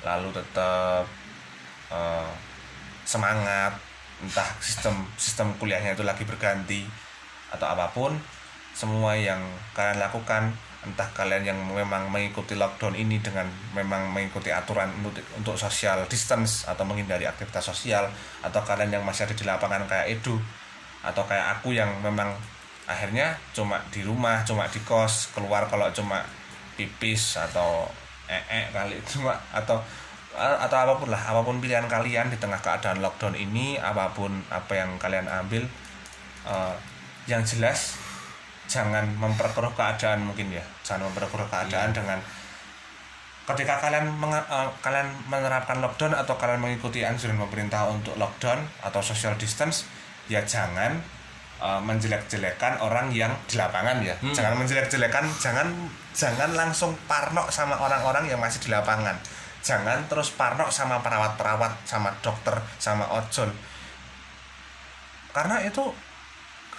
[0.03, 1.07] lalu tetap
[1.95, 2.30] eh,
[3.07, 3.74] semangat.
[4.20, 6.84] Entah sistem sistem kuliahnya itu lagi berganti
[7.49, 8.12] atau apa pun
[8.81, 9.41] semua yang
[9.76, 10.49] kalian lakukan
[10.81, 13.45] entah kalian yang memang mengikuti lockdown ini dengan
[13.76, 18.09] memang mengikuti aturan untuk, untuk social distance atau menghindari aktivitas sosial
[18.41, 20.41] atau kalian yang masih ada di lapangan kayak Edu
[21.05, 22.33] atau kayak aku yang memang
[22.89, 26.24] akhirnya cuma di rumah cuma di kos keluar kalau cuma
[26.81, 27.85] pipis atau
[28.24, 29.76] eh, eh kali cuma atau
[30.41, 34.33] atau apa pun lah apa pun pilihan kalian di tengah keadaan lockdown ini apa pun
[34.49, 35.68] apa yang kalian ambil
[36.49, 36.72] uh,
[37.28, 37.99] yang jelas
[38.71, 40.62] jangan memperkeruh keadaan mungkin ya.
[40.87, 42.23] Jangan memperkeruh keadaan dengan
[43.51, 49.03] ketika kalian menge- uh, kalian menerapkan lockdown atau kalian mengikuti anjuran pemerintah untuk lockdown atau
[49.03, 49.91] social distance
[50.31, 51.03] ya jangan
[51.59, 54.14] uh, menjelek-jelekan orang yang di lapangan ya.
[54.23, 54.31] Hmm.
[54.31, 55.66] jangan menjelek-jelekan jangan
[56.14, 59.18] jangan langsung parno sama orang-orang yang masih di lapangan.
[59.61, 63.51] Jangan terus parno sama perawat-perawat sama dokter sama ojol.
[65.35, 65.85] Karena itu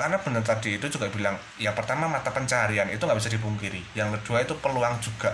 [0.02, 3.94] karena benar tadi itu juga bilang yang pertama mata pencarian itu nggak bisa dipungkiri.
[3.94, 5.30] Yang kedua itu peluang juga.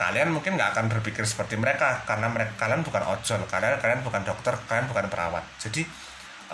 [0.00, 4.24] Kalian mungkin nggak akan berpikir seperti mereka karena mereka kalian bukan ojol kalian kalian bukan
[4.24, 5.44] dokter kalian bukan perawat.
[5.60, 5.84] Jadi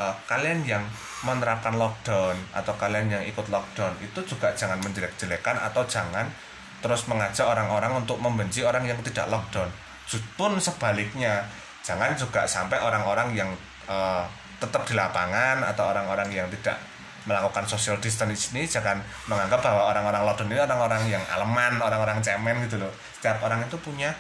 [0.02, 0.82] eh, kalian yang
[1.22, 6.26] menerapkan lockdown atau kalian yang ikut lockdown itu juga jangan menjelek-jelekan atau jangan
[6.82, 9.70] terus mengajak orang-orang untuk membenci orang yang tidak lockdown.
[10.34, 11.46] Pun sebaliknya
[11.86, 13.50] jangan juga sampai orang-orang yang
[13.86, 14.26] eh,
[14.58, 16.78] tetap di lapangan atau orang-orang yang tidak
[17.24, 18.98] melakukan social distance ini jangan
[19.30, 22.90] menganggap bahwa orang-orang lockdown ini orang-orang yang aleman, orang-orang cemen gitu loh.
[23.18, 24.10] Setiap orang itu punya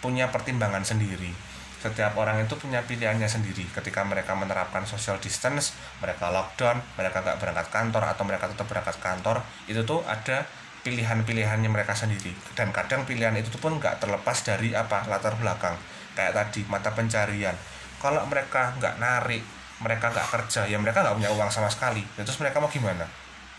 [0.00, 1.32] punya pertimbangan sendiri.
[1.76, 3.62] Setiap orang itu punya pilihannya sendiri.
[3.70, 8.96] Ketika mereka menerapkan social distance, mereka lockdown, mereka nggak berangkat kantor atau mereka tetap berangkat
[8.98, 10.48] kantor, itu tuh ada
[10.82, 12.32] pilihan-pilihannya mereka sendiri.
[12.54, 15.76] Dan kadang pilihan itu tuh pun nggak terlepas dari apa latar belakang.
[16.16, 17.54] Kayak tadi mata pencarian.
[18.00, 19.42] Kalau mereka nggak narik
[19.80, 22.02] mereka nggak kerja ya mereka nggak punya uang sama sekali.
[22.16, 23.04] Ya, terus mereka mau gimana?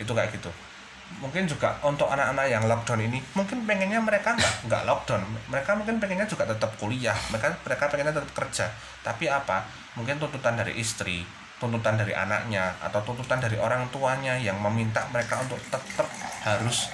[0.02, 0.50] Itu kayak gitu.
[1.24, 5.22] Mungkin juga untuk anak-anak yang lockdown ini mungkin pengennya mereka nggak nggak lockdown.
[5.48, 7.16] Mereka mungkin pengennya juga tetap kuliah.
[7.32, 8.66] Mereka mereka pengennya tetap kerja.
[9.06, 9.64] Tapi apa?
[9.96, 11.24] Mungkin tuntutan dari istri
[11.58, 16.06] tuntutan dari anaknya atau tuntutan dari orang tuanya yang meminta mereka untuk tetap
[16.46, 16.90] harus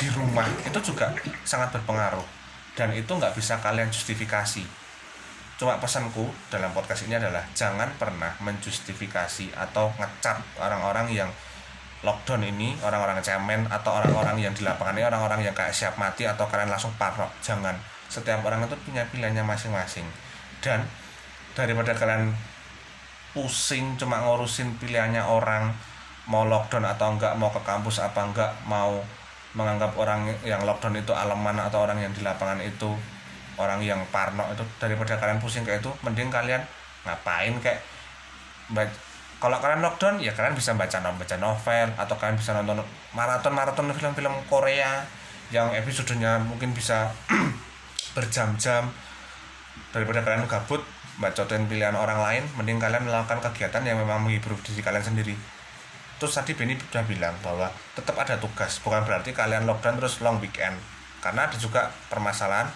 [0.00, 0.48] di rumah.
[0.64, 1.12] Itu juga
[1.44, 2.24] sangat berpengaruh.
[2.72, 4.87] Dan itu nggak bisa kalian justifikasi
[5.58, 11.30] cuma pesanku dalam podcast ini adalah jangan pernah menjustifikasi atau ngecap orang-orang yang
[12.06, 16.22] lockdown ini orang-orang cemen atau orang-orang yang di lapangan ini orang-orang yang kayak siap mati
[16.30, 17.26] atau kalian langsung parno.
[17.42, 17.74] Jangan.
[18.06, 20.06] Setiap orang itu punya pilihannya masing-masing.
[20.62, 20.86] Dan
[21.58, 22.30] daripada kalian
[23.34, 25.74] pusing cuma ngurusin pilihannya orang
[26.30, 29.02] mau lockdown atau enggak mau ke kampus apa enggak mau
[29.58, 32.94] menganggap orang yang lockdown itu aleman atau orang yang di lapangan itu
[33.58, 36.62] orang yang parno itu daripada kalian pusing kayak itu mending kalian
[37.04, 37.82] ngapain kayak
[39.38, 42.82] kalau kalian lockdown ya kalian bisa baca baca novel atau kalian bisa nonton
[43.14, 45.06] maraton maraton film-film Korea
[45.54, 47.08] yang episodenya mungkin bisa
[48.16, 48.90] berjam-jam.
[49.94, 50.82] Daripada kalian gabut
[51.22, 55.34] bacotin pilihan orang lain mending kalian melakukan kegiatan yang memang menghibur diri kalian sendiri.
[56.18, 60.42] Terus tadi Benny sudah bilang bahwa tetap ada tugas bukan berarti kalian lockdown terus long
[60.42, 60.74] weekend.
[61.22, 62.68] Karena ada juga permasalahan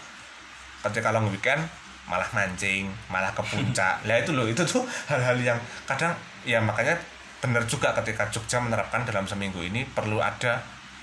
[0.82, 1.62] ketika long weekend
[2.10, 4.02] malah mancing malah ke puncak.
[4.08, 6.12] Lah itu loh itu tuh hal-hal yang kadang
[6.42, 6.98] ya makanya
[7.42, 10.62] benar juga ketika Jogja menerapkan dalam seminggu ini perlu ada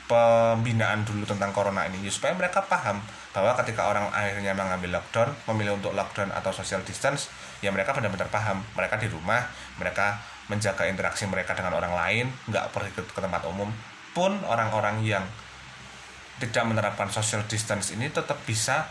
[0.09, 2.01] pembinaan dulu tentang corona ini.
[2.07, 2.97] Ya, supaya mereka paham
[3.29, 7.29] bahwa ketika orang akhirnya mengambil lockdown memilih untuk lockdown atau social distance
[7.61, 8.65] ya mereka benar-benar paham.
[8.73, 9.45] Mereka di rumah
[9.77, 10.17] mereka
[10.49, 13.69] menjaga interaksi mereka dengan orang lain nggak pergi ke, ke tempat umum.
[14.11, 15.21] Pun orang-orang yang
[16.41, 18.87] tidak menerapkan social distance ini tetap bisa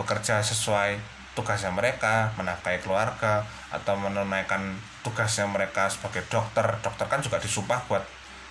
[0.00, 0.96] bekerja sesuai
[1.36, 4.74] tugasnya mereka menafkahi keluarga atau menunaikan
[5.06, 6.64] tugasnya mereka sebagai dokter.
[6.82, 8.02] Dokter kan juga disumpah buat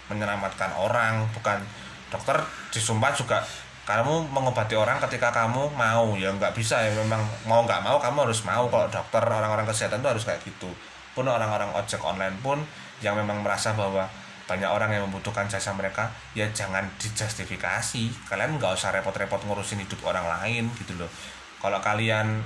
[0.10, 1.62] menyelamatkan orang bukan
[2.10, 2.42] dokter
[2.74, 3.46] disumpah juga
[3.86, 6.14] kamu mengobati orang ketika kamu mau.
[6.16, 8.70] Ya nggak bisa ya memang mau nggak mau kamu harus mau.
[8.70, 10.70] Kalau dokter orang-orang kesehatan itu harus kayak gitu.
[11.18, 12.62] Pun orang-orang ojek online pun
[13.04, 14.08] yang memang merasa bahwa
[14.50, 18.30] banyak orang yang membutuhkan jasa mereka ya jangan dijustifikasi.
[18.30, 21.10] Kalian nggak usah repot-repot ngurusin hidup orang lain gitu loh
[21.60, 22.44] kalau kalian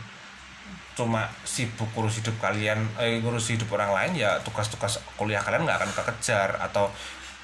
[0.94, 5.80] cuma sibuk ngurus hidup kalian eh, ngurus hidup orang lain ya tugas-tugas kuliah kalian nggak
[5.82, 6.50] akan kekejar.
[6.62, 6.90] Atau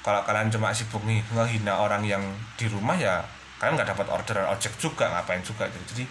[0.06, 2.22] kalau kalian cuma sibuk nih ngehina orang yang
[2.54, 3.22] di rumah ya
[3.58, 5.66] kalian nggak dapat orderan ojek juga ngapain juga.
[5.66, 6.06] Jadi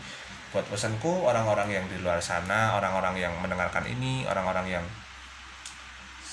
[0.50, 4.86] buat pesanku orang-orang yang di luar sana orang-orang yang mendengarkan ini orang-orang yang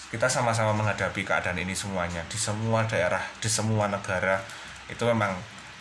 [0.09, 4.41] kita sama-sama menghadapi keadaan ini semuanya di semua daerah di semua negara
[4.89, 5.37] itu memang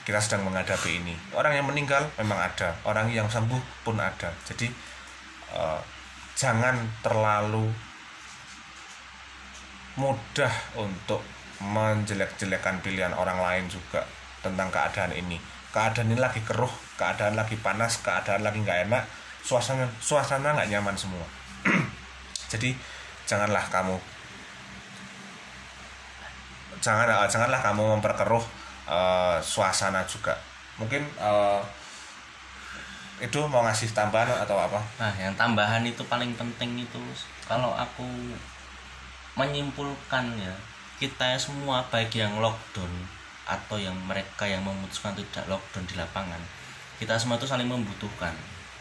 [0.05, 1.17] kita sedang menghadapi ini.
[1.33, 2.77] Orang yang meninggal memang ada.
[2.85, 4.29] Orang yang sembuh pun ada.
[4.45, 4.69] Jadi
[5.51, 5.81] eh,
[6.37, 7.65] jangan terlalu
[9.97, 11.25] mudah untuk
[11.57, 14.05] menjelek-jelekan pilihan orang lain juga
[14.45, 15.41] tentang keadaan ini.
[15.73, 19.03] Keadaan ini lagi keruh keadaan lagi panas keadaan lagi nggak enak
[19.43, 21.25] suasana suasana nggak nyaman semua.
[22.53, 22.77] Jadi
[23.25, 23.97] janganlah kamu
[26.77, 28.45] jangan eh, janganlah kamu memperkeruh
[28.85, 30.33] eh, suasana juga.
[30.75, 31.61] Mungkin eh,
[33.17, 34.79] itu mau ngasih tambahan atau apa?
[34.99, 36.99] Nah, yang tambahan itu paling penting itu
[37.47, 38.03] kalau aku
[39.35, 40.53] menyimpulkan ya,
[40.97, 42.91] kita semua baik yang lockdown
[43.45, 46.41] atau yang mereka yang memutuskan tidak lockdown di lapangan,
[46.97, 48.33] kita semua itu saling membutuhkan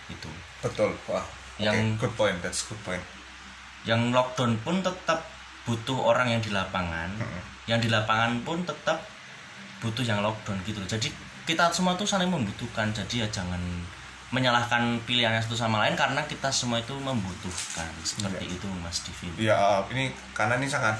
[0.09, 0.31] itu.
[0.63, 0.93] betul.
[1.07, 1.25] Wah
[1.55, 3.03] Yang- Oke, good point that's good point.
[3.87, 5.23] Yang lockdown pun tetap
[5.63, 7.15] butuh orang yang di lapangan,
[7.65, 8.99] yang di lapangan pun tetap
[9.81, 10.79] butuh yang lockdown gitu.
[10.79, 10.89] loh.
[10.89, 11.09] Jadi
[11.45, 12.91] kita semua tuh saling membutuhkan.
[12.91, 13.61] Jadi ya jangan
[14.33, 19.31] menyalahkan pilihannya satu sama lain karena kita semua itu membutuhkan seperti itu Mas Divin.
[19.39, 20.05] Iya, eh, ini
[20.35, 20.99] karena ini sangat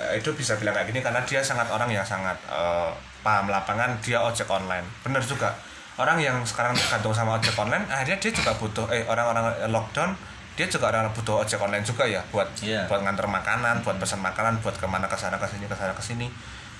[0.00, 2.90] eh, itu bisa bilang kayak gini karena dia sangat orang yang sangat eh,
[3.20, 4.86] paham lapangan, dia ojek online.
[5.04, 5.52] Bener juga.
[6.00, 10.16] Orang yang sekarang tergantung sama ojek online, akhirnya dia juga butuh eh orang-orang lockdown,
[10.56, 12.88] dia juga orang butuh ojek online juga ya buat Iya.
[12.88, 15.92] buat nganter makanan, buat pesan makanan, buat ke mana ke sana ke sini ke sana
[15.92, 16.26] ke sini.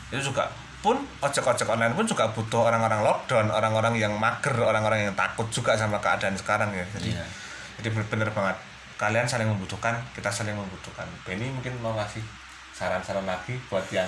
[0.08, 0.48] Itu juga
[0.82, 5.72] pun ojek-ojek online pun juga butuh orang-orang lockdown, orang-orang yang mager, orang-orang yang takut juga
[5.72, 6.82] sama keadaan sekarang ya.
[6.98, 7.24] Jadi Iya.
[7.78, 8.56] jadi bener banget
[8.94, 12.22] kalian saling membutuhkan kita saling membutuhkan Benny mungkin mau ngasih
[12.70, 14.06] saran-saran lagi buat yang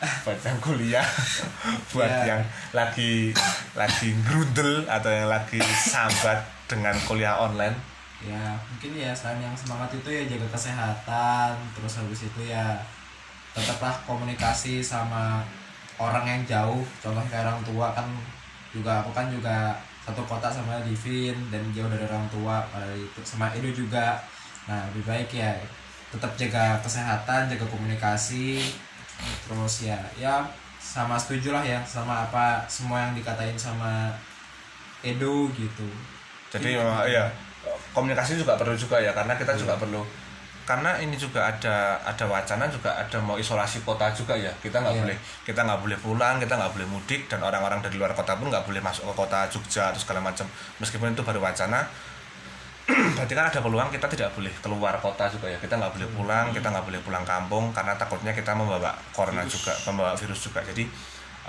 [0.26, 1.06] buat yang kuliah
[1.94, 2.34] buat Ya.
[2.34, 2.42] yang
[2.74, 3.30] lagi
[3.78, 7.76] lagi grundel atau yang lagi sambat dengan kuliah online
[8.20, 12.74] ya mungkin ya selain yang semangat itu ya jaga kesehatan terus habis itu ya
[13.54, 15.40] tetaplah komunikasi sama
[16.00, 18.08] orang yang jauh contoh kayak orang tua kan
[18.72, 23.20] juga aku kan juga satu kota sama Divin dan jauh dari orang tua pada itu
[23.20, 24.16] sama Edo juga.
[24.64, 25.52] Nah lebih baik ya
[26.10, 28.58] tetap jaga kesehatan jaga komunikasi
[29.46, 30.42] terus ya ya
[30.80, 34.10] sama setuju lah ya sama apa semua yang dikatain sama
[35.04, 35.86] Edo gitu.
[36.50, 37.28] Jadi memang ya
[37.92, 40.02] komunikasi juga perlu juga ya karena kita juga perlu
[40.70, 44.54] karena ini juga ada ada wacana juga ada mau isolasi kota juga ya.
[44.62, 45.02] Kita nggak Iya.
[45.02, 48.46] boleh kita nggak boleh pulang kita nggak boleh mudik dan orang-orang dari luar kota pun
[48.46, 50.46] nggak boleh masuk ke kota Jogja atau segala macam.
[50.78, 51.82] Meskipun itu baru wacana
[53.18, 55.58] berarti kan ada peluang kita tidak boleh keluar kota juga ya.
[55.58, 59.74] Kita nggak boleh pulang kita nggak boleh pulang kampung karena takutnya kita membawa corona juga
[59.90, 60.62] membawa virus juga.
[60.62, 60.86] Jadi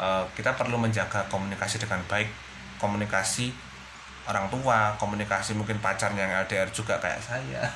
[0.02, 2.30] eh, kita perlu menjaga komunikasi dengan baik
[2.82, 3.54] komunikasi
[4.32, 7.68] orang tua komunikasi mungkin pacarnya yang LDR juga kayak saya.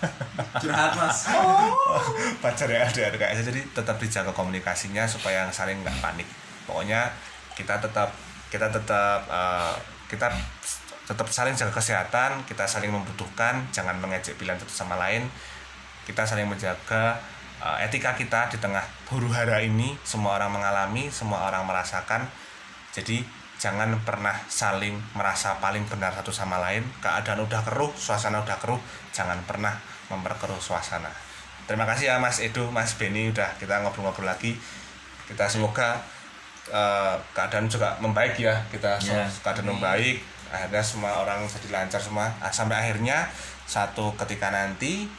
[0.64, 1.28] Curhat mas.
[2.44, 3.46] Pacar yang LDR kayak saya.
[3.52, 6.28] Jadi tetap dijaga komunikasinya supaya saling nggak panik.
[6.64, 7.12] Pokoknya
[7.60, 8.16] kita tetap
[8.48, 9.76] kita tetap eh,
[10.08, 10.32] kita
[11.06, 15.28] tetap saling jaga kesehatan kita saling membutuhkan jangan mengejek pilihan satu sama lain.
[16.08, 17.20] Kita saling menjaga
[17.60, 18.82] eh, etika kita di tengah
[19.12, 22.24] huru hara ini semua orang mengalami semua orang merasakan.
[22.96, 26.86] Jadi jangan pernah saling merasa paling benar satu sama lain.
[27.02, 28.78] Keadaan udah keruh suasana udah keruh
[29.10, 29.74] jangan pernah
[30.14, 31.10] memperkeruh suasana.
[31.66, 34.54] Terima kasih ya Mas Edo Mas Beni udah kita ngobrol-ngobrol lagi.
[35.26, 35.98] Kita semoga
[36.70, 38.54] eh, keadaan juga membaik ya.
[38.70, 39.26] Kita Ya.
[39.42, 40.22] keadaan membaik
[40.54, 42.30] akhirnya semua orang jadi lancar semua.
[42.38, 43.26] Ah, sampai akhirnya
[43.66, 45.10] satu ketika nanti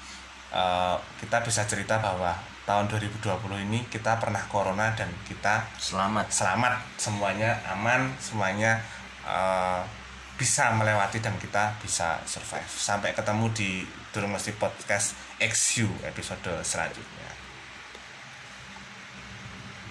[0.55, 2.31] eh, kita bisa cerita bahwa
[2.67, 3.23] tahun 2020
[3.71, 6.35] ini kita pernah corona dan kita selamat.
[6.35, 6.75] selamat.
[6.99, 8.83] Semuanya aman semuanya
[9.23, 9.87] uh,
[10.35, 12.67] bisa melewati dan kita bisa survive.
[12.67, 17.25] Sampai ketemu di Durung Mesti Podcast XU episode selanjutnya.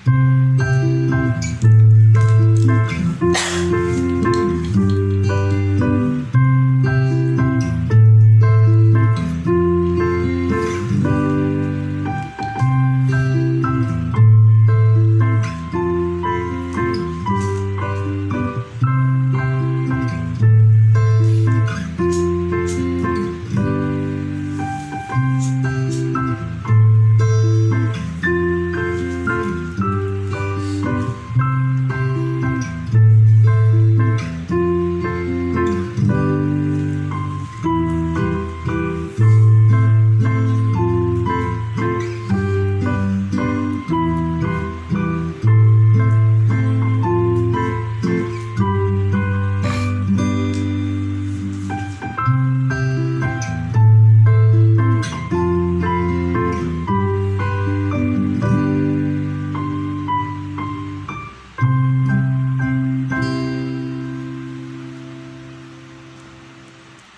[0.06, 1.75] thank you